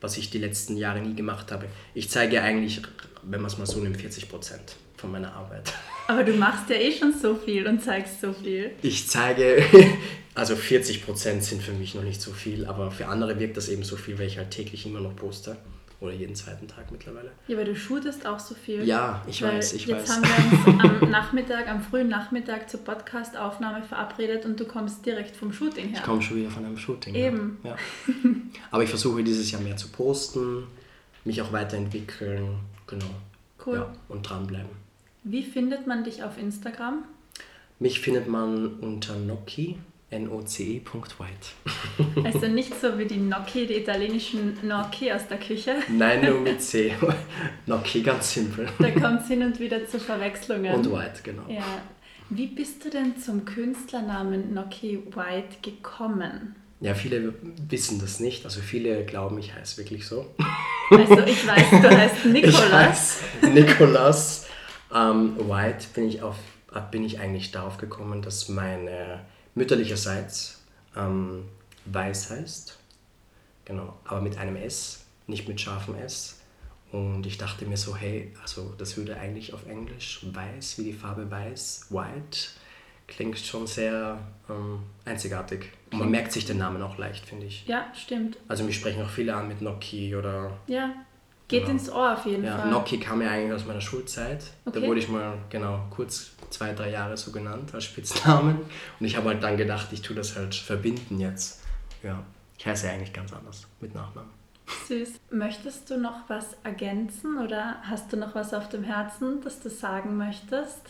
was 0.00 0.16
ich 0.16 0.30
die 0.30 0.38
letzten 0.38 0.76
Jahre 0.76 1.00
nie 1.00 1.14
gemacht 1.14 1.50
habe. 1.52 1.66
Ich 1.94 2.10
zeige 2.10 2.42
eigentlich, 2.42 2.82
wenn 3.22 3.40
man 3.40 3.50
es 3.50 3.58
mal 3.58 3.66
so 3.66 3.80
nimmt, 3.80 3.96
40 3.96 4.28
Prozent 4.28 4.76
von 4.96 5.10
meiner 5.10 5.32
Arbeit. 5.32 5.72
Aber 6.08 6.24
du 6.24 6.32
machst 6.32 6.70
ja 6.70 6.76
eh 6.76 6.92
schon 6.92 7.12
so 7.12 7.34
viel 7.34 7.66
und 7.66 7.82
zeigst 7.82 8.20
so 8.20 8.32
viel. 8.32 8.72
Ich 8.82 9.08
zeige, 9.08 9.62
also 10.34 10.54
40% 10.54 11.40
sind 11.40 11.62
für 11.62 11.72
mich 11.72 11.94
noch 11.94 12.02
nicht 12.02 12.20
so 12.20 12.32
viel, 12.32 12.66
aber 12.66 12.90
für 12.90 13.06
andere 13.06 13.38
wirkt 13.38 13.56
das 13.56 13.68
eben 13.68 13.82
so 13.82 13.96
viel, 13.96 14.18
weil 14.18 14.26
ich 14.26 14.38
halt 14.38 14.50
täglich 14.50 14.86
immer 14.86 15.00
noch 15.00 15.14
poste. 15.16 15.56
Oder 16.00 16.12
jeden 16.12 16.36
zweiten 16.36 16.68
Tag 16.68 16.92
mittlerweile. 16.92 17.32
Ja, 17.48 17.56
weil 17.56 17.64
du 17.64 17.74
shootest 17.74 18.24
auch 18.24 18.38
so 18.38 18.54
viel. 18.54 18.84
Ja, 18.84 19.20
ich 19.26 19.42
Weil 19.42 19.56
weiß, 19.56 19.72
ich 19.72 19.86
jetzt 19.86 20.08
weiß. 20.08 20.16
haben 20.16 20.22
wir 20.64 20.74
uns 20.74 21.02
am 21.02 21.10
Nachmittag, 21.10 21.68
am 21.68 21.82
frühen 21.82 22.08
Nachmittag 22.08 22.70
zur 22.70 22.84
Podcast-Aufnahme 22.84 23.82
verabredet 23.82 24.44
und 24.44 24.60
du 24.60 24.64
kommst 24.64 25.04
direkt 25.04 25.34
vom 25.34 25.52
Shooting 25.52 25.88
her. 25.88 25.98
Ich 25.98 26.04
komme 26.04 26.22
schon 26.22 26.36
wieder 26.36 26.50
von 26.50 26.64
einem 26.64 26.78
Shooting. 26.78 27.16
Eben. 27.16 27.58
Ja. 27.64 27.70
Ja. 27.70 27.76
Aber 28.70 28.84
ich 28.84 28.90
versuche 28.90 29.24
dieses 29.24 29.50
Jahr 29.50 29.60
mehr 29.60 29.76
zu 29.76 29.88
posten, 29.88 30.68
mich 31.24 31.42
auch 31.42 31.52
weiterentwickeln, 31.52 32.60
genau. 32.86 33.10
Cool. 33.66 33.78
Ja, 33.78 33.92
und 34.08 34.22
dranbleiben. 34.22 34.70
Wie 35.24 35.42
findet 35.42 35.88
man 35.88 36.04
dich 36.04 36.22
auf 36.22 36.38
Instagram? 36.38 37.02
Mich 37.80 37.98
findet 38.00 38.28
man 38.28 38.78
unter 38.78 39.16
Noki, 39.16 39.78
N-O-C-E. 40.10 40.80
White. 40.84 42.24
Also 42.24 42.46
nicht 42.48 42.80
so 42.80 42.98
wie 42.98 43.04
die 43.04 43.18
Gnocchi, 43.18 43.66
die 43.66 43.74
italienischen 43.74 44.58
Gnocchi 44.60 45.12
aus 45.12 45.28
der 45.28 45.38
Küche. 45.38 45.76
Nein, 45.88 46.24
nur 46.24 46.40
mit 46.40 46.62
C. 46.62 46.94
Noki, 47.66 48.02
ganz 48.02 48.32
simpel. 48.32 48.66
Da 48.78 48.90
kommt 48.90 49.22
es 49.22 49.28
hin 49.28 49.42
und 49.42 49.60
wieder 49.60 49.86
zu 49.86 50.00
Verwechslungen. 50.00 50.74
Und 50.74 50.90
White, 50.90 51.20
genau. 51.22 51.42
Ja. 51.48 51.62
Wie 52.30 52.46
bist 52.46 52.84
du 52.84 52.90
denn 52.90 53.18
zum 53.18 53.44
Künstlernamen 53.44 54.50
Gnocchi 54.52 55.02
White 55.14 55.58
gekommen? 55.62 56.56
Ja, 56.80 56.94
viele 56.94 57.34
wissen 57.68 58.00
das 58.00 58.20
nicht. 58.20 58.44
Also 58.44 58.60
viele 58.60 59.04
glauben, 59.04 59.38
ich 59.38 59.54
heiße 59.54 59.78
wirklich 59.78 60.06
so. 60.06 60.26
Also 60.90 61.18
ich 61.20 61.46
weiß, 61.46 61.82
du 61.82 61.90
heißt 61.90 62.14
Ich 62.24 62.32
Nicolas. 62.32 62.72
heiße 62.72 63.46
Nicolas 63.52 64.46
ähm, 64.94 65.36
White. 65.38 65.86
Bin 65.94 66.08
ich, 66.08 66.22
auf, 66.22 66.36
äh, 66.72 66.80
bin 66.90 67.04
ich 67.04 67.18
eigentlich 67.18 67.50
darauf 67.50 67.76
gekommen, 67.76 68.22
dass 68.22 68.48
meine 68.48 69.20
mütterlicherseits 69.58 70.62
ähm, 70.96 71.44
Weiß 71.84 72.30
heißt. 72.30 72.78
Genau, 73.64 73.98
aber 74.04 74.20
mit 74.20 74.38
einem 74.38 74.56
S, 74.56 75.04
nicht 75.26 75.46
mit 75.46 75.60
scharfem 75.60 75.94
S. 75.96 76.40
Und 76.90 77.26
ich 77.26 77.36
dachte 77.36 77.66
mir 77.66 77.76
so, 77.76 77.94
hey, 77.94 78.32
also 78.40 78.74
das 78.78 78.96
würde 78.96 79.18
eigentlich 79.18 79.52
auf 79.52 79.66
Englisch 79.66 80.20
weiß, 80.32 80.78
wie 80.78 80.84
die 80.84 80.92
Farbe 80.94 81.30
weiß, 81.30 81.88
white, 81.90 82.38
klingt 83.06 83.38
schon 83.38 83.66
sehr 83.66 84.18
ähm, 84.48 84.80
einzigartig. 85.04 85.70
Und 85.92 85.98
man 85.98 86.10
merkt 86.10 86.32
sich 86.32 86.46
den 86.46 86.58
Namen 86.58 86.80
auch 86.82 86.96
leicht, 86.96 87.26
finde 87.26 87.46
ich. 87.46 87.66
Ja, 87.66 87.92
stimmt. 87.94 88.38
Also 88.48 88.64
mich 88.64 88.76
sprechen 88.76 89.02
auch 89.02 89.10
viele 89.10 89.34
an 89.34 89.48
mit 89.48 89.60
Noki 89.60 90.16
oder 90.16 90.58
Ja, 90.66 90.94
geht 91.48 91.62
Genau. 91.62 91.72
ins 91.72 91.90
Ohr 91.90 92.12
auf 92.12 92.26
jeden 92.26 92.44
ja, 92.44 92.58
Fall. 92.58 92.70
Noki 92.70 93.00
kam 93.00 93.22
ja 93.22 93.30
eigentlich 93.30 93.52
aus 93.52 93.66
meiner 93.66 93.80
Schulzeit. 93.80 94.44
Okay. 94.64 94.80
Da 94.80 94.86
wurde 94.86 95.00
ich 95.00 95.08
mal 95.08 95.38
genau 95.48 95.86
kurz 95.90 96.30
zwei, 96.50 96.72
drei 96.74 96.90
Jahre 96.90 97.16
so 97.16 97.32
genannt 97.32 97.70
als 97.74 97.84
Spitznamen. 97.84 98.58
Und 99.00 99.06
ich 99.06 99.16
habe 99.16 99.28
halt 99.30 99.42
dann 99.42 99.56
gedacht, 99.56 99.88
ich 99.92 100.02
tue 100.02 100.14
das 100.14 100.36
halt 100.36 100.54
verbinden 100.54 101.18
jetzt. 101.18 101.62
Ja, 102.02 102.22
ich 102.58 102.66
heiße 102.66 102.86
ja 102.86 102.92
eigentlich 102.92 103.12
ganz 103.12 103.32
anders 103.32 103.66
mit 103.80 103.94
Nachnamen. 103.94 104.30
Süß. 104.86 105.12
Möchtest 105.30 105.88
du 105.88 105.98
noch 105.98 106.28
was 106.28 106.56
ergänzen 106.62 107.38
oder 107.38 107.76
hast 107.82 108.12
du 108.12 108.18
noch 108.18 108.34
was 108.34 108.52
auf 108.52 108.68
dem 108.68 108.84
Herzen, 108.84 109.40
das 109.42 109.60
du 109.60 109.70
sagen 109.70 110.16
möchtest? 110.18 110.82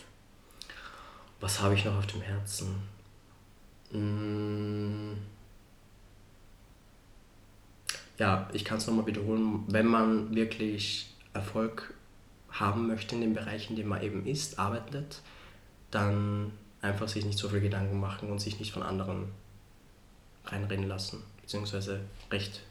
Was 1.39 1.61
habe 1.61 1.73
ich 1.75 1.85
noch 1.85 1.97
auf 1.97 2.07
dem 2.07 2.21
Herzen? 2.21 2.75
Mm. 3.91 5.13
Ja, 8.19 8.47
ich 8.53 8.65
kann 8.65 8.77
es 8.77 8.85
nochmal 8.87 9.07
wiederholen. 9.07 9.63
Wenn 9.67 9.87
man 9.87 10.35
wirklich 10.35 11.13
Erfolg 11.33 11.93
haben 12.51 12.87
möchte 12.87 13.15
in 13.15 13.21
dem 13.21 13.33
Bereich, 13.33 13.69
in 13.69 13.75
dem 13.75 13.87
man 13.87 14.01
eben 14.03 14.25
ist, 14.25 14.59
arbeitet, 14.59 15.21
dann 15.91 16.51
einfach 16.81 17.07
sich 17.07 17.25
nicht 17.25 17.37
so 17.39 17.49
viel 17.49 17.61
Gedanken 17.61 17.99
machen 17.99 18.29
und 18.29 18.39
sich 18.39 18.59
nicht 18.59 18.71
von 18.71 18.83
anderen 18.83 19.29
reinreden 20.45 20.87
lassen, 20.87 21.23
beziehungsweise 21.41 22.01
recht, 22.31 22.61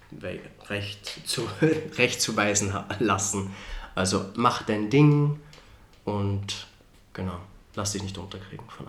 recht, 0.68 1.20
zu, 1.26 1.48
recht 1.96 2.20
zuweisen 2.20 2.72
ha- 2.72 2.86
lassen. 2.98 3.50
Also 3.94 4.26
mach 4.36 4.62
dein 4.62 4.90
Ding, 4.90 5.40
und 6.04 6.66
genau, 7.12 7.38
lass 7.74 7.92
dich 7.92 8.02
nicht 8.02 8.16
unterkriegen 8.16 8.68
von 8.70 8.86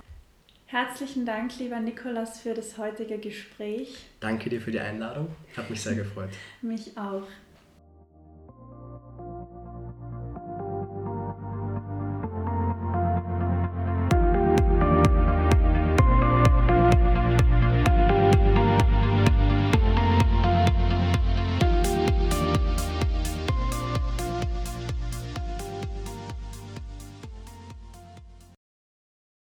Herzlichen 0.71 1.25
Dank, 1.25 1.57
lieber 1.57 1.79
Nikolas, 1.79 2.41
für 2.41 2.53
das 2.53 2.77
heutige 2.77 3.17
Gespräch. 3.17 4.05
Danke 4.19 4.51
dir 4.51 4.61
für 4.61 4.69
die 4.69 4.79
Einladung. 4.79 5.35
Hat 5.57 5.67
mich 5.67 5.81
sehr 5.81 5.95
gefreut. 5.95 6.29
mich 6.61 6.95
auch. 6.95 7.23